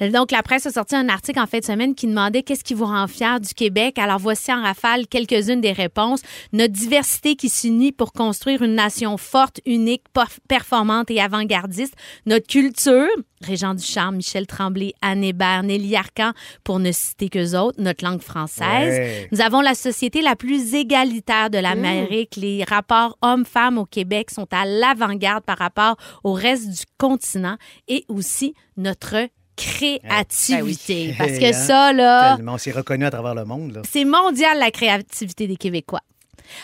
[0.00, 0.10] là.
[0.10, 2.74] Donc, la presse a sorti un article en fin de semaine qui demandait qu'est-ce qui
[2.74, 3.98] vous rend fier du Québec.
[3.98, 6.20] Alors, voici en rafale quelques-unes des réponses.
[6.52, 10.02] Notre diversité qui s'unit pour construire une nation forte, unique,
[10.48, 11.94] performante et avant-gardiste.
[12.26, 13.06] Notre culture,
[13.42, 16.32] Régent Ducharme, Michel Tremblay, Anne Hébert, Nelly Arcan,
[16.64, 17.80] pour ne citer qu'eux autres.
[17.80, 18.94] Notre langue française.
[18.98, 19.28] Ouais.
[19.32, 22.36] Nous avons la société la plus égalitaire de l'Amérique.
[22.36, 27.56] Les rapports hommes-femmes au Québec sont à l'avant-garde par rapport au reste du continent
[27.88, 31.08] et aussi notre créativité.
[31.08, 31.52] Ben Parce que Hein?
[31.52, 33.82] ça, là, Tellement, on s'est reconnu à travers le monde.
[33.90, 36.02] C'est mondial la créativité des Québécois.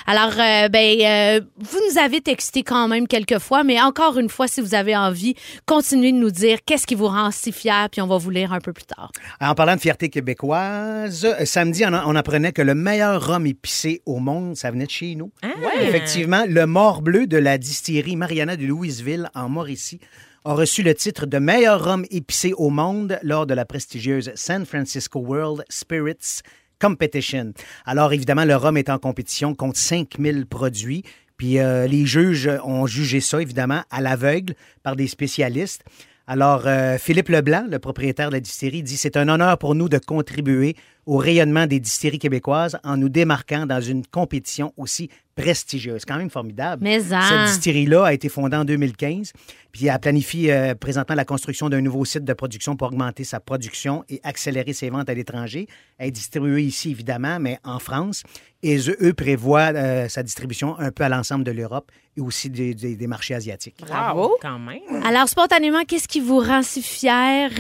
[0.07, 4.29] Alors, euh, ben, euh, vous nous avez texté quand même quelques fois, mais encore une
[4.29, 5.35] fois, si vous avez envie,
[5.67, 8.53] continuez de nous dire qu'est-ce qui vous rend si fiers, puis on va vous lire
[8.53, 9.11] un peu plus tard.
[9.41, 14.03] En parlant de fierté québécoise, euh, samedi, on, on apprenait que le meilleur rhum épicé
[14.07, 15.31] au monde, ça venait de chez nous.
[15.43, 15.49] Ah.
[15.81, 20.01] Effectivement, le mort bleu de la distillerie Mariana de Louisville en Mauricie
[20.45, 24.67] a reçu le titre de meilleur rhum épicé au monde lors de la prestigieuse San
[24.67, 26.43] Francisco World Spirits
[26.83, 27.53] Competition.
[27.87, 31.05] Alors, évidemment, le rhum est en compétition contre 5000 produits.
[31.37, 35.85] Puis euh, les juges ont jugé ça, évidemment, à l'aveugle par des spécialistes.
[36.27, 39.89] Alors, euh, Philippe Leblanc, le propriétaire de la distillerie, dit C'est un honneur pour nous
[39.89, 40.75] de contribuer
[41.07, 46.05] au rayonnement des distilleries québécoises en nous démarquant dans une compétition aussi prestigieuse.
[46.05, 46.83] Quand même formidable.
[46.85, 47.21] Mais en.
[47.23, 49.33] Cette distillerie-là a été fondée en 2015,
[49.73, 53.41] puis elle planifie euh, présentement la construction d'un nouveau site de production pour augmenter sa
[53.41, 55.67] production et accélérer ses ventes à l'étranger.
[55.99, 58.23] Elle est distribuée ici, évidemment, mais en France.
[58.63, 62.49] Et eux, eux prévoient euh, sa distribution un peu à l'ensemble de l'Europe et aussi
[62.51, 63.81] des, des- des marchés asiatiques.
[63.81, 64.37] Bravo.
[64.41, 64.83] Quand même.
[65.05, 67.51] Alors, spontanément, qu'est-ce qui vous rend si fier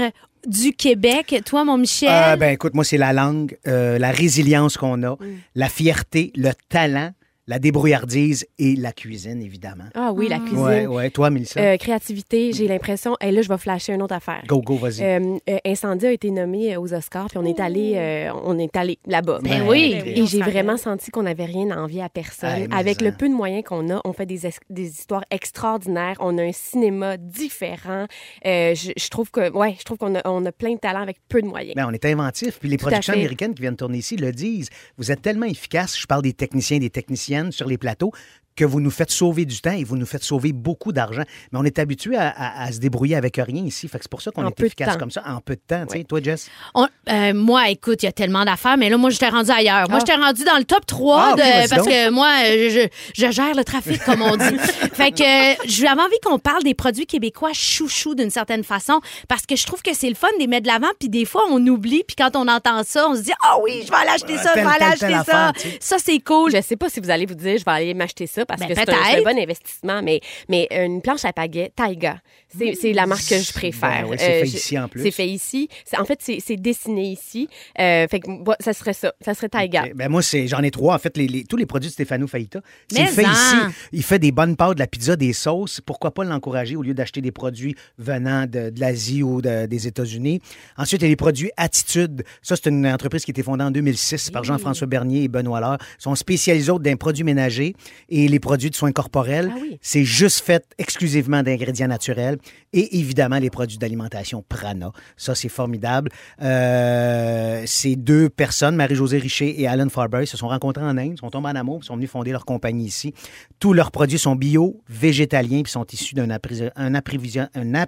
[0.47, 1.34] du Québec?
[1.45, 2.09] Toi, mon Michel?
[2.11, 5.38] Ah, ben écoute, moi, c'est la langue, euh, la résilience qu'on a, Mm.
[5.55, 7.12] la fierté, le talent,
[7.53, 9.84] la débrouillardise et la cuisine, évidemment.
[9.94, 10.59] Ah oui, la cuisine.
[10.59, 11.11] Ouais, ouais.
[11.11, 11.61] Toi, Mélissa?
[11.61, 13.14] Euh, créativité, j'ai l'impression.
[13.20, 14.42] Et là, je vais flasher une autre affaire.
[14.46, 15.03] go, go, vas-y.
[15.03, 18.59] Euh, euh, Incendie a été nommé euh, aux Oscars, puis on est allé, euh, on
[18.59, 19.40] est allé là-bas.
[19.42, 20.00] Ben Ouais, oui.
[20.03, 22.68] ouais, Et j'ai vraiment senti qu'on n'avait rien à envier à personne.
[22.72, 23.05] Avec ça.
[23.05, 26.16] le peu de moyens qu'on a, on fait des, es- des histoires extraordinaires.
[26.20, 28.07] On a un cinéma différent.
[28.46, 31.03] Euh, je, je trouve que, ouais, je trouve qu'on a, on a plein de talents
[31.03, 31.74] avec peu de moyens.
[31.76, 32.59] Ben, on est inventif.
[32.61, 34.70] Puis les Tout productions américaines qui viennent tourner ici le disent.
[34.96, 38.12] Vous êtes tellement efficaces, je parle des techniciens et des techniciennes sur les plateaux,
[38.57, 41.22] que vous nous faites sauver du temps et vous nous faites sauver beaucoup d'argent.
[41.53, 43.88] Mais on est habitué à, à- à se débrouiller avec rien ici.
[43.88, 45.84] Fait que c'est pour ça qu'on est efficace comme ça en peu de temps.
[45.90, 46.05] tu sais.
[46.05, 46.48] Toi, Jess?
[46.74, 49.88] On- euh, moi, écoute, il y a tellement d'affaires, mais là, moi, j'étais rendue ailleurs.
[49.88, 50.05] Moi, Ah.
[50.07, 51.88] j'étais rendue dans le top 3 Ah, de- parce donc.
[51.88, 52.70] que moi, euh,
[53.14, 54.44] je, je gère le trafic, comme on dit.
[54.92, 55.22] fait que
[55.53, 59.64] euh, j'avais envie qu'on parle des produits québécois chouchous d'une certaine façon parce que je
[59.66, 62.03] trouve que c'est le fun de les mettre de l'avant, puis des fois, on oublie,
[62.07, 64.50] puis quand on entend ça, on se dit, ah oui, je vais aller acheter ça,
[64.55, 65.48] je vais aller acheter ça.
[65.48, 65.53] affaire.
[65.80, 66.50] Ça, c'est cool.
[66.55, 68.68] Je sais pas si vous allez vous dire, je vais aller m'acheter ça parce Ben,
[68.68, 72.20] que c'est un, bon investissement, mais, mais une planche à pagaie, Taiga,
[72.57, 74.09] c'est c'est la marque que je préfère.
[74.09, 75.03] Ben c'est fait je- ici en plus.
[75.03, 75.68] C'est fait ici.
[75.99, 77.49] En fait, c'est dessiné ici.
[77.78, 78.28] Euh, fait que
[78.61, 79.12] ça serait ça.
[79.24, 79.84] Ça serait Taiga.
[79.95, 80.95] Ben moi, j'en ai trois.
[80.95, 82.61] En fait, les, les- tous les produits de Stéphano Faïta.
[82.90, 83.32] C'est fait en.
[83.32, 83.57] ici.
[83.93, 85.80] Il fait des bonnes pâtes, de la pizza, des sauces.
[85.80, 89.86] Pourquoi pas l'encourager au lieu d'acheter des produits venant de, de l'Asie ou de- des
[89.86, 90.40] États-Unis?
[90.76, 92.24] Ensuite, il y a les produits Attitude.
[92.43, 95.61] Ça, c'est une entreprise qui a été fondée en 2006 par Jean-François Bernier et Benoît
[95.61, 95.78] Laure.
[95.99, 97.74] Ils sont spécialisés autres d'un produit ménager
[98.09, 99.53] et les produits de soins corporels.
[99.55, 99.78] Ah oui.
[99.80, 102.39] C'est juste fait exclusivement d'ingrédients naturels
[102.72, 104.91] et évidemment les produits d'alimentation Prana.
[105.16, 106.11] Ça, c'est formidable.
[106.41, 111.30] Euh, ces deux personnes, Marie-Josée Richer et Alan Farber, se sont rencontrés en Inde, sont
[111.30, 113.14] tombés en amour, puis sont venus fonder leur compagnie ici.
[113.61, 117.85] Tous leurs produits sont bio, végétaliens, puis sont issus d'un approvisionnement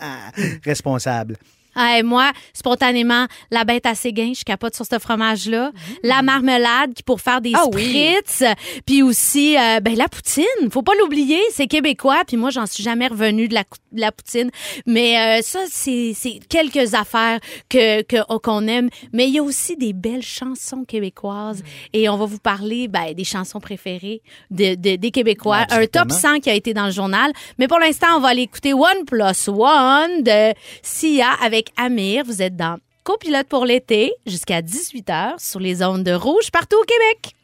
[0.64, 1.36] responsable.
[1.78, 5.70] Hey, moi, spontanément, la bête à Séguin, je capote sur ce fromage-là.
[6.02, 7.84] La marmelade qui pour faire des Ah oui.
[8.22, 8.42] spritz.
[8.84, 10.44] Puis aussi, euh, ben, la poutine.
[10.70, 12.22] Faut pas l'oublier, c'est québécois.
[12.26, 14.50] Puis moi, j'en suis jamais revenue de la, cou- de la poutine.
[14.86, 18.90] Mais euh, ça, c'est c'est quelques affaires que que- oh, qu'on aime.
[19.12, 21.62] Mais il y a aussi des belles chansons québécoises.
[21.92, 24.20] Et on va vous parler ben, des chansons préférées
[24.50, 25.58] de, de- des Québécois.
[25.70, 26.34] Un top Exactement.
[26.34, 27.32] 100 qui a été dans le journal.
[27.58, 32.24] Mais pour l'instant, on va aller écouter One Plus One de Sia avec Amir.
[32.24, 36.84] Vous êtes dans Copilote pour l'été jusqu'à 18h sur les ondes de rouge partout au
[36.84, 37.34] Québec.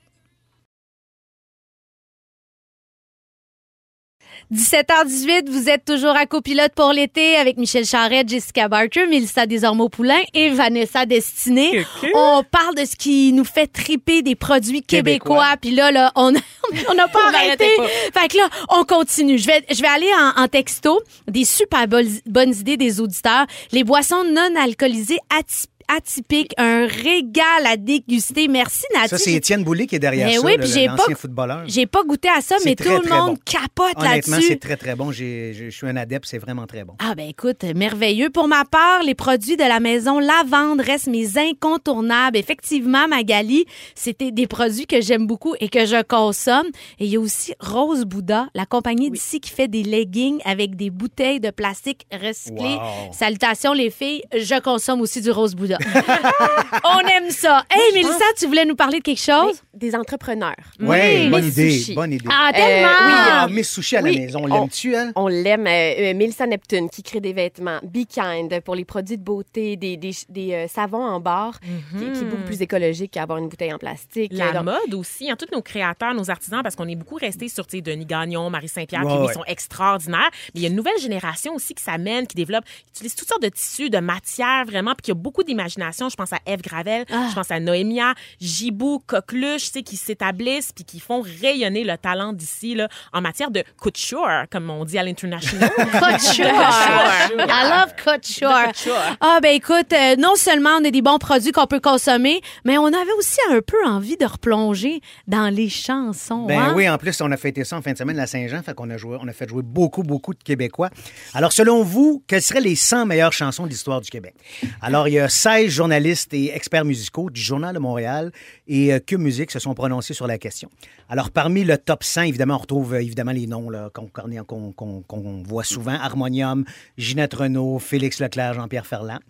[4.53, 10.21] 17h18, vous êtes toujours à copilote pour l'été avec Michel Charette, Jessica Barker, Mélissa Desormeaux-Poulain
[10.35, 11.85] et Vanessa Destinée.
[12.15, 15.57] On parle de ce qui nous fait triper des produits québécois.
[15.61, 16.33] Puis là, là, on
[16.89, 17.65] on n'a pas On arrêté.
[17.79, 19.39] n'arrêtait Fait que là, on continue.
[19.39, 21.03] Je vais, je vais aller en, en texto.
[21.29, 23.47] Des super bonnes, bonnes idées des auditeurs.
[23.73, 28.49] Les boissons non alcoolisées atypiques atypique, un régal à déguster.
[28.49, 29.09] Merci, Nathalie.
[29.11, 31.63] Ça, c'est Étienne Boulay qui est derrière Mais ça, oui, j'ai pas- footballeur.
[31.67, 33.39] J'ai pas goûté à ça, mais très, tout le monde bon.
[33.45, 34.49] capote Honnêtement, là-dessus.
[34.49, 35.13] c'est très, très bon.
[35.13, 36.95] Je suis un adepte, c'est vraiment très bon.
[36.99, 38.31] Ah ben écoute, merveilleux.
[38.31, 42.37] Pour ma part, les produits de la maison Lavande restent mes incontournables.
[42.37, 43.65] Effectivement, Magali,
[43.95, 46.67] c'était des produits que j'aime beaucoup et que je consomme.
[46.99, 50.77] Et il y a aussi Rose Bouddha, la compagnie d'ici qui fait des leggings avec
[50.77, 52.77] des bouteilles de plastique recyclées.
[52.77, 53.13] Wow.
[53.13, 55.74] Salutations les filles, je consomme aussi du Rose Bouddha.
[56.85, 57.65] On aime ça.
[57.71, 59.63] Hey, Mélissa, tu voulais nous parler de quelque chose?
[59.73, 60.55] Des entrepreneurs.
[60.81, 61.83] Oui, bonne idée.
[61.95, 62.25] Bonne idée.
[62.31, 62.89] Ah, Euh, tellement!
[62.89, 64.19] oui, Ah, Miss Sushi à la Oui.
[64.21, 65.13] maison, on On- l'aime-tu, elle?
[65.17, 65.67] On l'aime.
[65.67, 67.79] Euh, euh, Melissa Neptune qui crée des vêtements.
[67.83, 71.99] Be Kind pour les produits de beauté, des, des, des, euh, savons en barre, qui,
[72.13, 74.33] qui est beaucoup plus écologique qu'avoir une bouteille en plastique.
[74.35, 77.49] La Donc, mode aussi, hein, tous nos créateurs, nos artisans, parce qu'on est beaucoup restés
[77.49, 79.33] sur tu sais, Denis Gagnon, Marie Saint-Pierre, Ouais, qui eux, ouais.
[79.35, 80.31] sont extraordinaires.
[80.55, 83.29] Mais il y a une nouvelle génération aussi qui s'amène, qui développe, qui utilise toutes
[83.29, 87.05] sortes de tissus, de matières vraiment, puis qui a beaucoup Je pense à Eve Gravel,
[87.13, 87.27] Ah.
[87.31, 91.97] je pense à Noémia, Gibou, Coqueluche, tu sais, qui s'établissent puis qui font rayonner le
[91.97, 95.71] talent d'ici là, en matière de couture, comme on dit à l'international.
[95.77, 96.45] Couture.
[97.39, 98.51] I love couture.
[98.67, 99.17] couture.
[99.21, 102.79] Ah, ben écoute, euh, non seulement on a des bons produits qu'on peut consommer, mais
[102.79, 106.47] on avait aussi un peu envie de replonger dans les chansons.
[106.47, 106.73] Ben hein?
[106.77, 108.91] oui, en plus, on a fêté ça en fin de semaine, la Saint-Jean, fait qu'on
[108.91, 110.91] a joué, on a fait jouer beaucoup, beaucoup de Québécois.
[111.35, 114.35] Alors, selon vous, quelles seraient les 100 meilleures chansons de l'histoire du Québec?
[114.83, 118.33] Alors, il y a 16 journalistes et experts musicaux du Journal de Montréal
[118.67, 120.69] et euh, Cube Musique se sont prononcés sur la question.
[121.09, 125.95] Alors, parmi le top 100, évidemment, on retrouve euh, évidemment les noms qu'on voit souvent.
[125.95, 126.65] Harmonium,
[126.97, 129.21] Ginette Renault, Félix Leclerc, Jean-Pierre Ferland.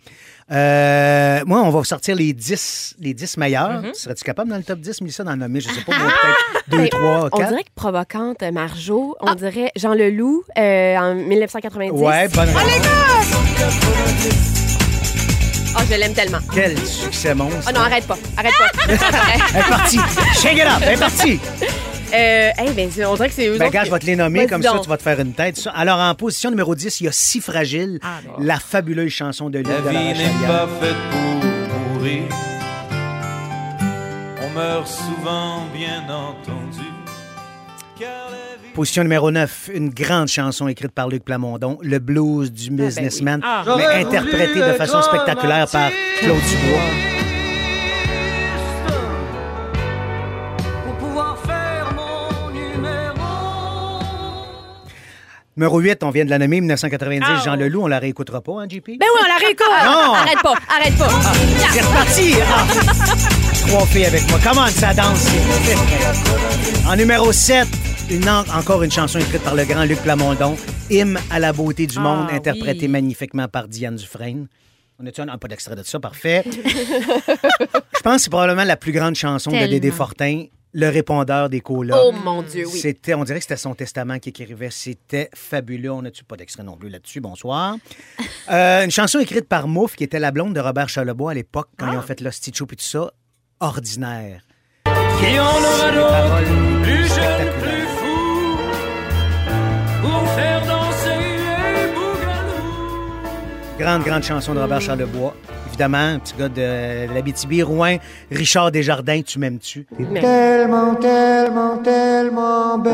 [0.51, 3.81] Euh, moi, on va sortir les 10, les 10 meilleurs.
[3.93, 6.89] Serais-tu capable dans le top 10, Mélissa, d'en nommer, je sais pas, peut-être 2, ben,
[6.89, 7.49] 3, on 4?
[7.49, 11.91] dirait que provocante, euh, Marjo, on dirait Jean Leloup euh, en 1990.
[11.91, 12.65] Ouais, bonne réponse.
[15.77, 16.37] Oh, je l'aime tellement.
[16.53, 17.59] Quel succès monstre.
[17.67, 18.17] Oh non, arrête pas.
[18.37, 18.69] Arrête pas.
[18.87, 19.99] Elle est partie.
[20.41, 20.81] Shake it up.
[20.81, 21.39] Elle est partie.
[22.13, 23.99] euh, hey, ben, c'est- on dirait que c'est eux Ben, autres gars, qui- je vais
[23.99, 24.39] te les nommer.
[24.39, 24.83] Vas-y Comme ça, donc.
[24.83, 25.57] tu vas te faire une tête.
[25.57, 25.71] Ça.
[25.71, 29.57] Alors, en position numéro 10, il y a Si fragile, Ah, la fabuleuse chanson de
[29.59, 32.23] Luc La de la vie n'est pas faite pour mourir.
[34.41, 36.64] On meurt souvent, bien entendu.
[38.75, 43.63] Position numéro 9, une grande chanson écrite par Luc Plamondon, Le blues du businessman, Ah.
[43.77, 46.81] mais interprété de façon spectaculaire par Claude Dubois.
[52.53, 54.01] numéro.
[55.57, 57.41] Numéro 8, on vient de la nommer, 1990, Ah.
[57.45, 57.83] Jean Leloup.
[57.83, 58.97] On la réécoutera pas, hein, JP?
[58.99, 59.67] Ben oui, on la réécoute.
[59.85, 60.13] Non!
[60.13, 61.09] Arrête pas, arrête pas.
[61.71, 62.33] C'est reparti!
[62.45, 63.29] Ah.
[63.67, 64.39] Trois filles avec moi.
[64.43, 65.27] Comment ça danse?
[66.87, 67.67] En numéro 7,
[68.11, 70.55] une, en- encore une chanson écrite par le grand Luc Plamondon,
[70.91, 72.87] Hymne à la beauté du monde, Ah, interprété oui.
[72.89, 74.47] magnifiquement par Diane Dufresne.
[74.99, 75.99] On a-tu un, un pas d'extrait de ça?
[75.99, 76.43] Parfait.
[76.55, 79.89] Je pense que c'est probablement la plus grande chanson de Dédé.
[79.89, 81.97] Fortin, Le répondeur des colas.
[81.99, 82.79] Oh mon Dieu, oui.
[82.79, 84.69] C'était, on dirait que c'était son testament qui écrivait.
[84.71, 85.91] C'était fabuleux.
[85.91, 87.19] On n'a-tu pas d'extrait non plus là-dessus?
[87.21, 87.77] Bonsoir.
[88.47, 91.67] Euh, une chanson écrite par Mouf, qui était la blonde de Robert Charlebois à l'époque,
[91.79, 92.21] quand ils ont fait
[92.53, 93.11] Show et tout ça.
[93.59, 94.41] Ordinaire.
[94.87, 96.43] Et on aura Les d'autres, paroles
[96.83, 97.53] plus jeunes, spectaculaires.
[97.61, 98.57] plus fous,
[100.01, 101.19] pour faire danser
[101.73, 103.23] les bougalous.
[103.79, 105.33] Grande, grande chanson de Robert Charlebois.
[105.67, 107.97] Évidemment, petit gars de l'Abitibi, Rouen,
[108.31, 109.85] Richard Desjardins, Tu m'aimes-tu?
[109.99, 112.93] Mais- Tellement, tellement, tellement belle.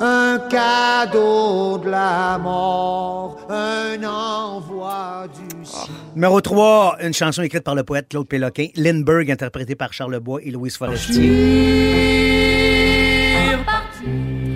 [0.00, 5.90] Un cadeau de la mort, un envoi du ciel.
[6.14, 10.40] Numéro 3, une chanson écrite par le poète Claude Péloquin, Lindbergh, interprétée par Charles Bois
[10.42, 11.30] et Louise Forestier.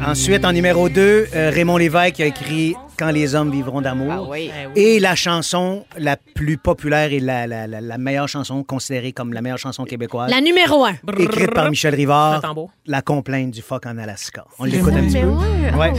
[0.07, 4.13] Ensuite, en numéro 2, Raymond Lévesque qui a écrit Quand les hommes vivront d'amour.
[4.13, 4.51] Ah oui.
[4.75, 4.83] Oui.
[4.83, 9.33] Et la chanson la plus populaire et la, la- la- la meilleure chanson considérée comme
[9.33, 10.93] la meilleure chanson québécoise, La numéro un.
[11.19, 12.55] écrite par Michel Rivard.
[12.87, 14.45] La complainte du phoque en Alaska.
[14.59, 15.79] On l'écoute un petit peu.
[15.79, 15.93] ouais.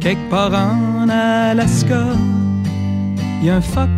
[0.00, 2.04] Quelque part en Alaska,
[3.42, 3.88] y a un phoque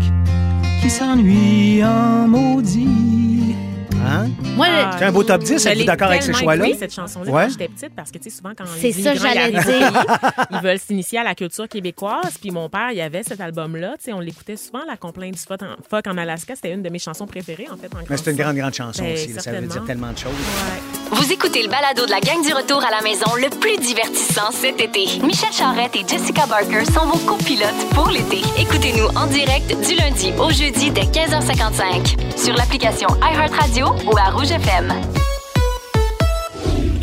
[0.81, 3.40] qui s'ennuie en maudit.
[4.07, 4.29] Hein?
[4.57, 6.65] Moi, Ah, C'est un beau top 10, Je êtes-vous d'accord avec ces choix-là?
[6.65, 7.43] écouté, cette chanson-là, Ouais.
[7.45, 10.05] quand j'étais petite, parce que, tu sais, souvent, quand C'est les ça, j'allais dire.
[10.51, 12.39] ils veulent s'initier à la culture québécoise.
[12.41, 13.95] Puis mon père, il avait cet album-là.
[13.99, 16.55] Tu sais, on l'écoutait souvent, La complainte du phoque en, Alaska.
[16.57, 17.87] C'était une de mes chansons préférées, en fait.
[17.95, 19.33] En Mais c'est une grande, grande chanson Ben, aussi.
[19.39, 20.33] Ça veut dire tellement de choses.
[20.33, 20.81] Ouais.
[21.13, 24.51] Vous écoutez le balado de la gang du retour à la maison le plus divertissant
[24.53, 25.07] cet été.
[25.23, 28.41] Michel Charrette et Jessica Barker sont vos copilotes pour l'été.
[28.59, 34.51] Écoutez-nous en direct du lundi au jeudi dès 15h55 sur l'application iHeartRadio ou à Rouge
[34.51, 34.93] FM.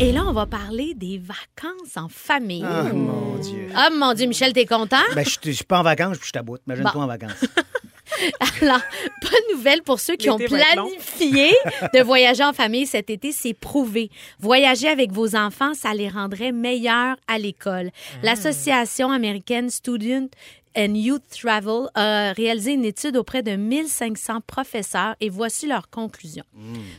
[0.00, 2.64] Et là, on va parler des vacances en famille.
[2.64, 3.68] Ah, mon Dieu.
[3.74, 4.96] Ah, mon Dieu, Michel, t'es content?
[5.14, 6.60] Ben, je suis- je suis pas en vacances, puis je t'aboute.
[6.66, 7.00] Imagine-toi Bon.
[7.02, 7.32] en vacances.
[8.62, 8.80] Alors,
[9.22, 10.86] bonne nouvelle pour ceux qui ont L'été va être long.
[10.88, 11.50] planifié
[11.94, 14.10] de voyager en famille cet été, c'est prouvé.
[14.40, 17.90] Voyager avec vos enfants, ça les rendrait meilleurs à l'école.
[17.92, 18.16] Ah.
[18.22, 20.28] L'Association américaine Student
[20.76, 26.44] and Youth Travel a réalisé une étude auprès de 1500 professeurs et voici leur conclusion.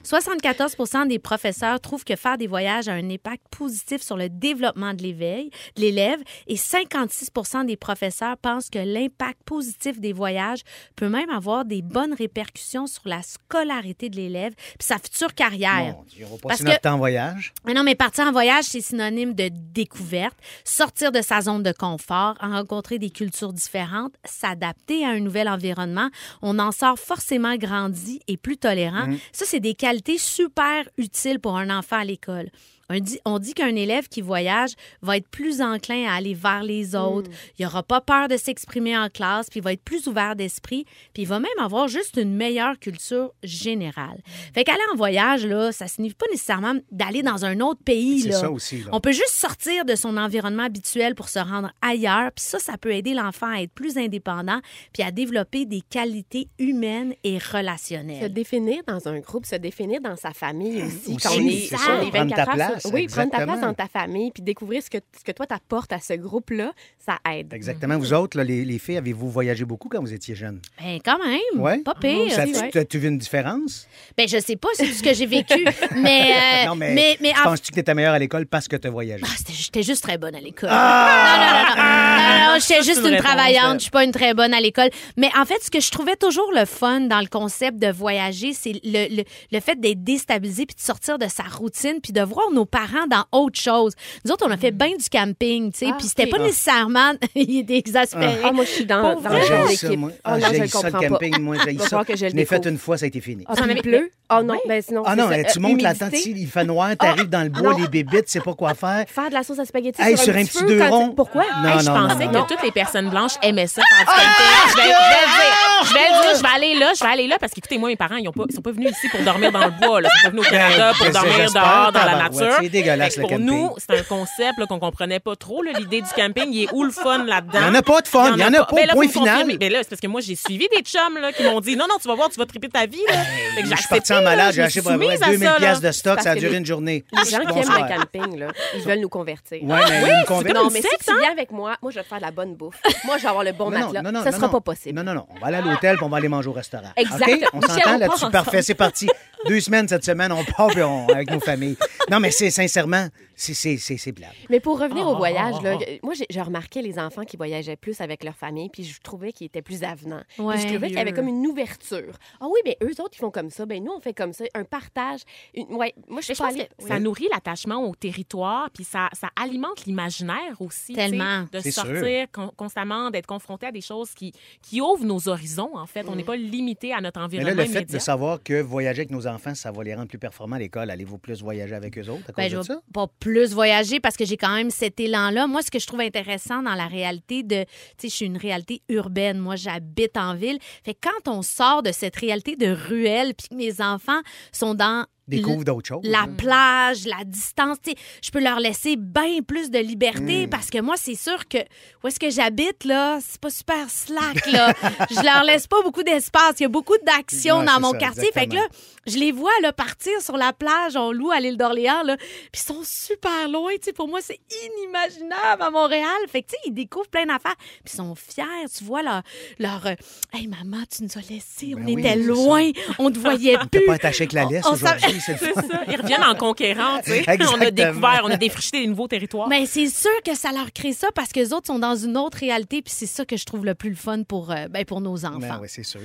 [0.03, 4.93] 74% des professeurs trouvent que faire des voyages a un impact positif sur le développement
[4.93, 10.61] de l'éveil, de l'élève et 56% des professeurs pensent que l'impact positif des voyages
[10.95, 15.95] peut même avoir des bonnes répercussions sur la scolarité de l'élève puis sa future carrière.
[16.07, 17.53] Dieu, on va Parce passer notre que- temps en voyage.
[17.65, 21.71] mais non, mais partir en voyage, c'est synonyme de découverte, sortir de sa zone de
[21.71, 26.09] confort, rencontrer des cultures différentes, s'adapter à un nouvel environnement.
[26.41, 29.07] On en sort forcément grandi et plus tolérant.
[29.07, 29.19] Mhm.
[29.31, 32.49] Ça, c'est des qualités super utiles pour un enfant à l'école.
[32.91, 34.71] On dit, on dit qu'un élève qui voyage
[35.03, 37.29] va être plus enclin à aller vers les autres.
[37.59, 40.85] Il n'aura pas peur de s'exprimer en classe, puis il va être plus ouvert d'esprit,
[41.13, 44.21] puis il va même avoir juste une meilleure culture générale.
[44.53, 48.21] Fait qu'aller en voyage, là, ça signifie pas nécessairement d'aller dans un autre pays.
[48.21, 48.39] C'est là.
[48.39, 48.89] ça aussi, là.
[48.91, 52.77] On peut juste sortir de son environnement habituel pour se rendre ailleurs, puis ça, ça
[52.77, 54.61] peut aider l'enfant à être plus indépendant,
[54.93, 58.33] puis à développer des qualités humaines et Se relationnelles.
[58.33, 61.13] définir dans un groupe, se définir dans sa famille aussi.
[61.13, 63.43] Aussi, quand on est, ça, on est prendre ta 24 heures place, Oui, prendre ta
[63.43, 66.71] place dans ta famille, puis découvrir ce que, ce que toi t'apportes à ce groupe-là,
[67.05, 67.53] ça aide.
[67.53, 67.97] Exactement.
[67.97, 70.61] Vous autres, là, les, les filles, avez-vous voyagé beaucoup quand vous étiez jeunes?
[70.81, 71.79] Ben, quand même, Ouais.
[71.79, 72.31] pas pire.
[72.31, 72.69] Ça, oui, tu- ouais.
[72.71, 73.87] T'as-tu vu une différence?
[74.17, 75.65] Ben, je sais pas, c'est tout ce que j'ai vécu,
[75.95, 78.67] mais, euh, non, mais, mais, mais en- penses-tu que tu étais meilleure à l'école parce
[78.67, 79.23] que tu as voyagé?
[79.25, 80.69] Ah, J'étais juste très bonne à l'école.
[80.71, 81.65] Ah!
[81.75, 82.49] Non, non, non, non.
[82.49, 83.75] Non, non, j'étais juste une une travaillante.
[83.79, 84.89] Je suis pas une très bonne à l'école.
[85.17, 88.53] Mais en fait, ce que je trouvais toujours le fun dans le concept de voyager,
[88.53, 92.21] c'est le, le, le fait d'être déstabilisé puis de sortir de sa routine puis de
[92.21, 93.93] voir nos parents dans autre chose.
[94.25, 96.43] Nous autres, on a fait bien du camping, tu sais, Ah, puis c'était pas Ah.
[96.43, 97.11] nécessairement...
[97.35, 98.37] Il est exaspéré.
[98.43, 99.97] Ah, moi, je suis dans, Pour dans ça, d'équipe.
[99.99, 100.11] moi.
[100.15, 101.31] Oh, Ah, non, je ça, le camping.
[101.31, 101.39] pas.
[101.39, 102.03] Moi, j'ai ça.
[102.05, 103.43] que je l'ai fait une fois, ça a été fini.
[103.47, 104.11] Ah, il pleut?
[104.31, 105.01] Oh non, ben sinon.
[105.05, 107.73] Ah c'est non, tu Euh, montes la tente, il fait noir, t'arrives dans le bois,
[107.79, 109.05] les bébites, tu sais pas quoi faire.
[109.07, 111.13] Faire de la sauce à spaghetti sur, un petit deux ronds.
[111.15, 111.43] Pourquoi?
[111.43, 114.71] Je pensais que toutes les personnes blanches aimaient ça faire du camping.
[114.71, 115.83] Je vais, je vais le dire.
[115.83, 116.35] Je vais le dire.
[116.37, 116.91] Je vais aller là.
[116.95, 118.71] Je vais aller là parce qu'écoutez, moi, mes parents, ils ont pas, ils sont pas
[118.71, 120.01] venus ici pour dormir dans le bois.
[120.01, 120.09] Là.
[120.13, 122.58] Ils sont pas venus au Canada pour Ben, dormir dehors dans la nature.
[122.63, 123.45] C'est dégueulasse, le Pour camping.
[123.45, 125.61] nous, c'est un concept qu'on comprenait pas trop.
[125.63, 127.59] L'idée du camping, il est où le fun là-dedans?
[127.61, 129.07] Il y en a pas de fun, il y en a pas, Ben là, point
[129.07, 129.33] final.
[129.41, 129.57] confirmer.
[129.57, 131.85] Ben là, c'est parce que moi, j'ai suivi des chums là, qui m'ont dit non,
[131.89, 132.97] non, tu vas voir, tu vas triper ta vie.
[133.07, 133.13] Là.
[133.55, 135.23] Fait que j'ai Je suis parti en malade, je j'ai acheté suis pour avoir soumise
[135.23, 135.57] à 2000 ça, là.
[135.59, 137.03] pièces de stock, ça a duré une journée.
[137.11, 138.45] Les gens qui aiment le camping,
[138.75, 139.63] ils veulent nous convertir.
[139.63, 141.15] Ouais, mais oui, une c'est conver- Non, mais si tu hein?
[141.21, 142.79] viens avec moi, moi, je vais faire la bonne bouffe.
[143.05, 144.01] Moi, je vais avoir le bon Non, non, matelas.
[144.01, 144.95] non, non, ça sera pas possible.
[144.97, 145.25] Non, non, non.
[145.35, 146.89] On va aller à l'hôtel puis on va aller manger au restaurant.
[146.95, 147.23] Exact.
[147.29, 147.49] OK?
[147.53, 148.29] On s'entend là-dessus.
[148.31, 149.07] Parfait, c'est parti.
[149.47, 150.71] Deux semaines cette semaine, on part
[151.13, 151.77] avec nos familles.
[152.11, 153.07] Non, mais c'est sincèrement,
[153.39, 154.33] c'est- c'est c'est- c'est plate.
[154.49, 155.83] Mais pour revenir Oh, au voyage, oh, là, oh.
[156.03, 159.47] moi, j'ai remarqué les enfants qui voyageaient plus avec leur famille, puis je trouvais qu'ils
[159.47, 160.23] étaient plus avenants.
[160.27, 162.13] Puis je trouvais qu'il y avait comme une ouverture.
[162.39, 163.65] Ah oui, mais eux autres, ils font comme ça.
[163.65, 164.43] Ben nous, on fait comme ça.
[164.53, 165.21] Un partage.
[165.53, 165.73] Une...
[165.73, 166.67] Ouais, moi, je suis Mais je pas pense allée...
[166.77, 167.01] que ça Oui.
[167.01, 170.93] nourrit l'attachement au territoire, puis ça, ça alimente l'imaginaire aussi.
[170.93, 171.45] Tellement.
[171.51, 175.85] De sortir con- constamment, d'être confronté à des choses qui, qui ouvrent nos horizons, en
[175.85, 176.05] fait.
[176.09, 179.01] On n'est pas limité à notre Mais environnement là, le fait de savoir que voyager
[179.01, 181.97] avec nos enfants, ça va les rendre plus performants à l'école, allez-vous plus voyager avec
[181.97, 182.81] eux autres à cause Ben, je de ça?
[182.93, 185.47] pas plus voyager parce que j'ai quand même cet élan-là.
[185.47, 188.37] Moi, ce que je trouve intéressant dans la réalité de, tu sais, je suis une
[188.37, 189.37] réalité urbaine.
[189.37, 190.59] Moi, j'habite en ville.
[190.83, 194.21] Fait quand on sort de cette réalité de ruelle, puis que mes enfants
[194.51, 196.01] sont dans Découvre d'autres choses.
[196.03, 196.29] la hein.
[196.37, 197.77] plage, la distance,
[198.21, 200.49] je peux leur laisser bien plus de liberté Mm.
[200.49, 201.57] parce que moi, c'est sûr que
[202.03, 204.73] où est-ce que j'habite, là, c'est pas super slack, là.
[205.09, 206.55] je leur laisse pas beaucoup d'espace.
[206.59, 208.31] Il y a beaucoup d'action Ouais, dans mon ça, quartier.
[208.33, 208.65] Fait que là,
[209.07, 212.27] je les vois, là, partir sur la plage, on loue à l'île d'Orléans, là, puis
[212.53, 213.71] ils sont super loin.
[213.95, 216.05] Pour moi, c'est inimaginable à Montréal.
[216.29, 218.43] Fait que, tu sais, ils découvrent plein d'affaires, puis ils sont fiers,
[218.75, 219.21] tu vois, leur...
[219.59, 219.95] leur euh,
[220.33, 223.79] hey, maman, tu nous as laissés, on Ben oui, était loin, on te voyait T'es
[223.79, 223.85] plus.
[223.87, 225.61] pas attaché avec la laisse On- on aujourd'hui, c'est le C'est fun.
[225.61, 225.81] ça.
[225.87, 227.25] Ils reviennent en conquérant, tu sais.
[227.55, 229.47] On a découvert, on a défriché des nouveaux territoires.
[229.47, 232.17] Mais c'est sûr que ça leur crée ça parce que les autres sont dans une
[232.17, 234.85] autre réalité, puis c'est ça que je trouve le plus le fun pour, euh, ben,
[234.85, 235.39] pour nos enfants.
[235.39, 235.99] Ben oui, c'est sûr.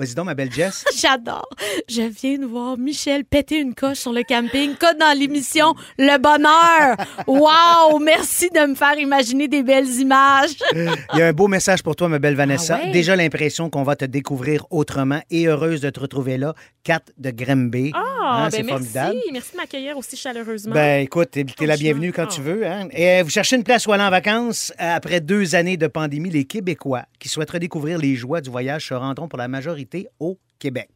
[0.00, 0.84] Vas-y donc, ma belle Jess.
[0.96, 1.46] J'adore.
[1.88, 6.16] Je viens de voir Michel péter une coche sur le camping, comme dans l'émission Le
[6.18, 6.96] Bonheur.
[7.26, 7.98] Wow!
[7.98, 10.52] Merci de me faire imaginer des belles images.
[10.74, 12.78] Il y a un beau message pour toi, ma belle Vanessa.
[12.80, 12.92] Ah ouais?
[12.92, 16.54] Déjà l'impression qu'on va te découvrir autrement et heureuse de te retrouver là.
[16.82, 17.92] Kat de Grimby.
[17.94, 18.70] Ah, Hein, ben c'est merci.
[18.70, 19.16] formidable.
[19.32, 20.74] Merci de m'accueillir aussi chaleureusement.
[20.74, 22.32] Ben écoute, t'es t'es la bienvenue quand Ah.
[22.34, 22.66] tu veux.
[22.66, 22.86] hein.
[22.92, 24.72] Et euh, vous cherchez une place où aller en vacances?
[24.78, 28.94] Après deux années de pandémie, les Québécois qui souhaitent redécouvrir les joies du voyage se
[28.94, 30.88] rendront pour la majorité au Québec.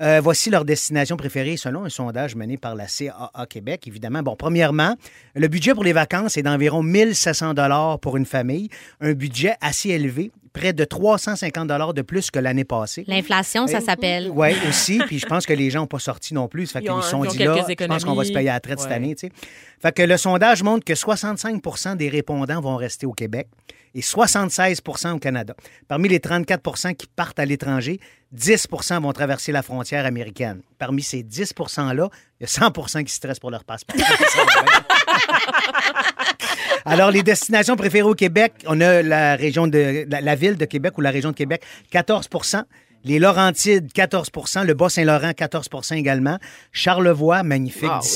[0.00, 4.22] Euh, voici leur destination préférée selon un sondage mené par la CAA Québec, évidemment.
[4.22, 4.94] Bon, premièrement,
[5.34, 8.68] le budget pour les vacances est d'environ 1700 dollars pour une famille,
[9.00, 13.04] un budget assez élevé près de 350 de plus que l'année passée.
[13.06, 14.30] L'inflation, ça s'appelle.
[14.32, 14.98] Oui, aussi.
[15.06, 16.66] Puis je pense que les gens n'ont pas sorti non plus.
[16.66, 18.24] Ça fait Ils ont- qu'ils se sont ils ont dit là, je pense qu'on va
[18.24, 19.14] se payer à la traite cette année.
[19.14, 19.32] tu sais.
[19.80, 23.48] Fait que le sondage montre que 65% des répondants vont rester au Québec
[23.94, 25.54] et 76% au Canada.
[25.88, 28.00] Parmi les 34 qui partent à l'étranger,
[28.36, 30.60] 10% vont traverser la frontière américaine.
[30.78, 32.08] Parmi ces 10 %-là,
[32.40, 33.96] il y a 100 qui stressent pour leur passeport.
[36.84, 40.64] Alors, les destinations préférées au Québec, on a la région de la, la ville de
[40.64, 41.62] Québec ou la région de Québec,
[41.92, 42.62] 14%
[43.06, 46.38] les Laurentides, 14% le Bas-Saint-Laurent, 14% également.
[46.72, 48.08] Charlevoix, magnifique, Ah oui.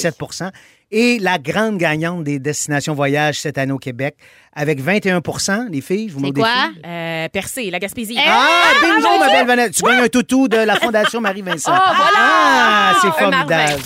[0.90, 4.16] 17 Et la grande gagnante des destinations voyage cette année au Québec,
[4.52, 6.70] avec 21% les filles, je vous C'est montre des quoi?
[6.84, 8.18] Euh, Percé, la Gaspésie.
[8.18, 8.46] Ah,
[8.82, 9.70] bingo, ma belle Vanessa.
[9.70, 11.72] Tu gagnes un toutou de la Fondation Marie-Vincent.
[11.72, 12.18] Ah, voilà!
[12.18, 13.82] Ah, c'est formidable.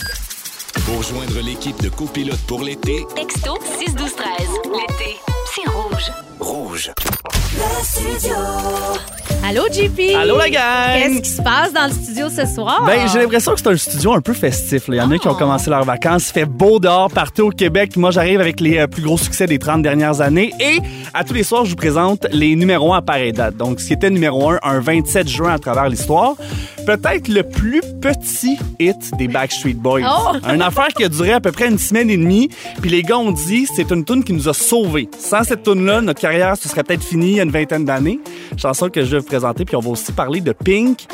[0.87, 4.49] Pour joindre l'équipe de copilotes pour l'été, Texto 61213.
[4.73, 5.17] L'été,
[5.55, 6.11] c'est rouge.
[6.41, 6.91] rouge.
[9.47, 10.15] Allô, JP?
[10.17, 10.63] Allô, la gang!
[10.97, 12.83] Qu'est-ce qui se passe dans le studio ce soir?
[12.87, 14.89] Ben, j'ai l'impression que c'est un studio un peu festif.
[14.89, 14.95] là.
[14.95, 15.39] Il y en a qui ont Oh.
[15.39, 16.31] commencé leurs vacances.
[16.31, 17.95] Il fait beau dehors partout au Québec.
[17.97, 20.51] Moi, j'arrive avec les euh, plus gros succès des 30 dernières années.
[20.61, 20.79] Et
[21.13, 23.57] à tous les soirs, je vous présente les numéros 1 à pareille date.
[23.57, 26.37] Donc, ce qui était numéro 1 un 27 juin à travers l'histoire.
[26.87, 30.03] Peut-être le plus petit hit des Backstreet Boys.
[30.05, 30.37] Oh!
[30.55, 32.49] Une affaire qui a duré à peu près une semaine et demie.
[32.83, 35.09] Puis les gars ont dit, c'est une tune qui nous a sauvés.
[35.19, 38.21] Sans cette tune-là, notre carrière se serait peut-être finie il y a une vingtaine d'années.
[38.59, 39.65] Chanson que je vous présenter.
[39.65, 41.07] Puis on va aussi parler de Pink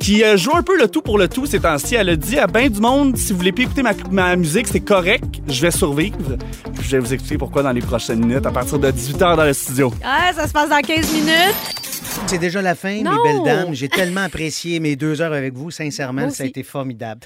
[0.00, 1.94] qui euh, joue un peu le tout pour le tout ces temps-ci.
[1.94, 4.66] Elle a dit à bien du monde, si vous voulez plus écouter ma, ma musique,
[4.66, 6.16] c'est correct, je vais survivre.
[6.74, 9.44] Puis je vais vous expliquer pourquoi dans les prochaines minutes, à partir de 18h dans
[9.44, 9.92] le studio.
[10.02, 11.54] Ah, ça se passe dans 15 minutes.
[12.26, 13.10] C'est déjà la fin, Non.
[13.12, 13.74] mes belles dames.
[13.74, 15.70] J'ai tellement apprécié mes deux heures avec vous.
[15.70, 17.20] Sincèrement, ça a été formidable.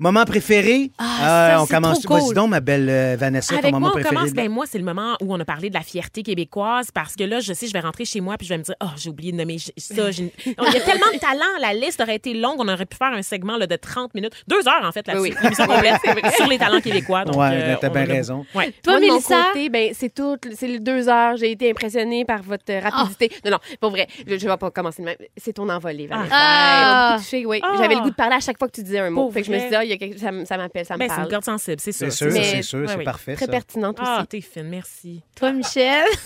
[0.00, 0.92] Moment préféré?
[0.96, 1.26] Ah, Euh,
[1.56, 2.00] ça, on c'est commence.
[2.02, 2.22] trop cool.
[2.28, 4.14] Vas-y donc, ma belle euh, Vanessa, Avec ton moment moi, on préféré.
[4.14, 4.32] commence.
[4.32, 7.24] Ben, moi, c'est le moment où on a parlé de la fierté québécoise parce que
[7.24, 9.10] là, je sais, je vais rentrer chez moi puis je vais me dire, oh, j'ai
[9.10, 10.10] oublié de nommer ça.
[10.12, 11.40] j'ai- Il y a tellement de talent.
[11.60, 12.56] La liste aurait été longue.
[12.60, 15.20] On aurait pu faire un segment là, de 30 minutes, deux heures en fait, là-dessus.
[15.22, 15.42] Oui, oui.
[15.42, 15.96] L'émission complète
[16.36, 17.24] sur les talents québécois.
[17.24, 18.46] Donc, Ouais, euh, t'as on bien a- raison.
[18.54, 18.72] Ouais.
[18.84, 19.44] Toi, Moi, de mon Mélissa?
[19.52, 21.36] côté, ben, c'est tout, c'est les deux heures.
[21.36, 23.32] J'ai été impressionnée par votre euh, rapidité.
[23.44, 25.16] Non, non, pour vrai, je, je vais pas commencer de même.
[25.36, 26.30] C'est ton envolée, Vanessa.
[26.32, 27.16] Ah.
[27.18, 27.76] Ah.
[27.78, 29.24] J'avais le goût de parler à chaque fois que tu disais un mot.
[29.24, 29.62] Pour fait que je me vrai?
[29.66, 31.44] suis dit, ah, il y a quelque- ça, m'appelle, ça me Ben, c'est une corde
[31.44, 32.16] sensible, c'est C'est ça.
[32.30, 33.34] sûr, c'est sûr, c'est parfait.
[33.34, 33.50] Très ça.
[33.52, 34.26] pertinente Ah, aussi.
[34.28, 35.22] t'es fine, merci.
[35.34, 36.04] Toi, Michel?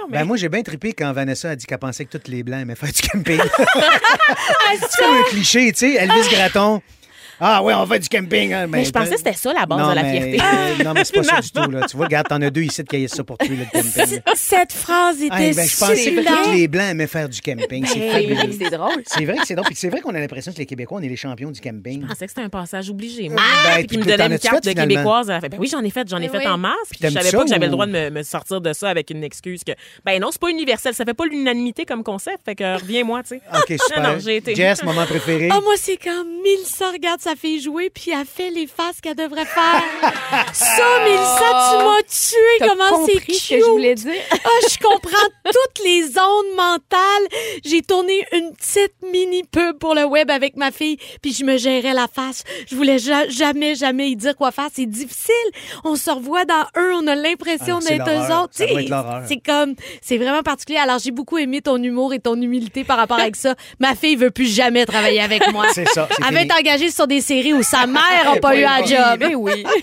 [0.00, 2.28] Non, mais- Ben, moi, j'ai bien trippé quand Vanessa a dit qu'elle pensait que tous
[2.28, 3.38] les Blancs aimaient faire du camping.
[4.80, 5.94] c'est comme un cliché, tu sais.
[5.94, 6.82] Elvis Gratton.
[7.40, 8.52] Ah oui, on fait du camping.
[8.52, 10.40] hein, mais je pensais que c'était ça la base non, de la mais, fierté.
[10.80, 11.70] euh, non, mais c'est pas ça du tout.
[11.70, 11.86] Là.
[11.86, 14.20] Tu vois, regarde, t'en as deux ici qui aillent ça pour tuer le camping.
[14.34, 17.84] Cette phrase Ah, était ben, je pensais que tous les Blancs aimaient faire du camping.
[17.86, 19.02] C'est c'est drôle.
[19.06, 19.66] C'est vrai que c'est drôle.
[19.66, 22.02] Puis c'est vrai qu'on a l'impression que les Québécois, on est les champions du camping.
[22.02, 23.28] Je pensais que c'était un passage obligé.
[23.28, 23.40] Moi.
[23.64, 24.94] Ben, Puis me donnait une carte fait, de finalement?
[24.94, 25.26] québécoise.
[25.26, 26.46] Ben oui, j'en ai fait, j'en ai fait oui.
[26.46, 26.72] en masse.
[26.90, 28.88] Puis Puis je savais pas que j'avais le droit de me, me sortir de ça
[28.88, 29.72] avec une excuse que,
[30.04, 30.94] ben non, c'est pas universel.
[30.94, 32.38] Ça fait pas l'unanimité comme concept.
[32.44, 33.40] Fait que reviens-moi, tu sais.
[33.54, 34.54] OK, super.
[34.56, 35.48] Jess, moment préféré?
[35.52, 39.16] Ah, moi, c'est quand Mélissa regarde sa fille jouer, puis elle fait les faces qu'elle
[39.16, 39.82] devrait faire.
[40.52, 42.36] ça, Mélissa, tu m'as tué.
[42.58, 43.34] T'as Comment c'est compris cute.
[43.34, 44.12] ce que je voulais dire?
[44.48, 47.40] Ah, je comprends toutes les ondes mentales.
[47.64, 51.56] J'ai tourné une petite mini pub pour le web avec ma fille, puis je me
[51.56, 52.44] gérais la face.
[52.70, 54.68] Je voulais ja- jamais, jamais y dire quoi faire.
[54.72, 55.34] C'est difficile.
[55.84, 58.54] On se revoit dans eux, on a l'impression Ah, d'être eux autres.
[59.26, 60.78] C'est comme, c'est vraiment particulier.
[60.78, 63.54] Alors, j'ai beaucoup aimé ton humour et ton humilité par rapport avec ça.
[63.80, 65.66] Ma fille veut plus jamais travailler avec moi.
[65.74, 66.50] C'est ça, Elle va fini.
[66.50, 69.18] être engagée sur des séries où sa mère n'a pas eu un job.
[69.20, 69.64] Ben oui.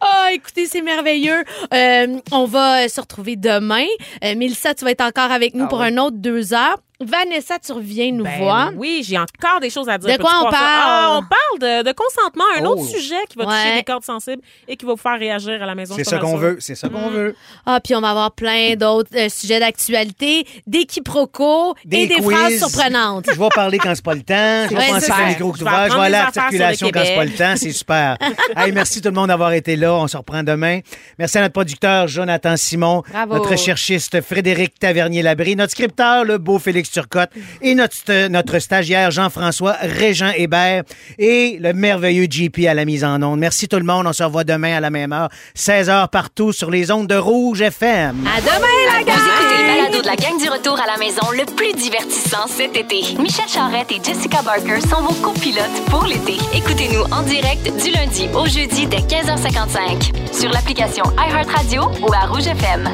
[0.00, 1.42] Ah, écoutez, c'est merveilleux.
[1.72, 3.86] Euh, on va se retrouver demain.
[4.22, 5.86] Euh, Mélissa, tu vas être encore avec nous Ah pour oui.
[5.88, 6.78] un autre deux heures.
[7.04, 8.70] Vanessa, tu reviens nous Ben voir.
[8.76, 10.16] Oui, j'ai encore des choses à dire.
[10.16, 10.50] De quoi on ça?
[10.50, 10.82] parle?
[10.86, 12.68] Ah, on parle de, de consentement, un Oh.
[12.72, 13.76] autre sujet qui va toucher Ouais.
[13.76, 15.94] des cordes sensibles et qui va vous faire réagir à la maison.
[15.96, 16.56] C'est ça qu'on veut.
[16.60, 17.12] C'est ça qu'on Mm.
[17.12, 17.36] veut.
[17.66, 22.24] Ah, puis on va avoir plein d'autres euh, sujets d'actualité, des quiproquos et des quiz.
[22.36, 23.26] phrases surprenantes.
[23.32, 24.34] Je vais parler quand c'est pas le temps.
[24.70, 25.16] Je vais penser super.
[25.16, 27.02] que le micro est Je vais aller des à la affaires sur le circulation quand
[27.04, 27.54] c'est pas le temps.
[27.56, 28.16] C'est super.
[28.56, 29.94] hey, merci tout le monde d'avoir été là.
[29.94, 30.80] On se reprend demain.
[31.18, 33.34] Merci à notre producteur Jonathan Simon, Bravo.
[33.34, 37.30] notre cherchiste Frédéric Tavernier-Labré, notre scripteur, le beau Félix Turcotte
[37.60, 40.84] et notre, notre stagiaire Jean-François Régent Hébert
[41.18, 43.40] et le merveilleux JP à la mise en onde.
[43.40, 44.06] Merci tout le monde.
[44.06, 47.62] On se revoit demain à la même heure, 16h partout sur les ondes de Rouge
[47.62, 48.24] FM.
[48.26, 49.16] À demain, la gang!
[49.16, 52.46] Vous écoutez le balado de la gang du retour à la maison le plus divertissant
[52.46, 53.02] cet été.
[53.18, 56.36] Michel Charrette et Jessica Barker sont vos copilotes pour l'été.
[56.54, 62.46] Écoutez-nous en direct du lundi au jeudi dès 15h55 sur l'application iHeartRadio ou à Rouge
[62.46, 62.88] FM.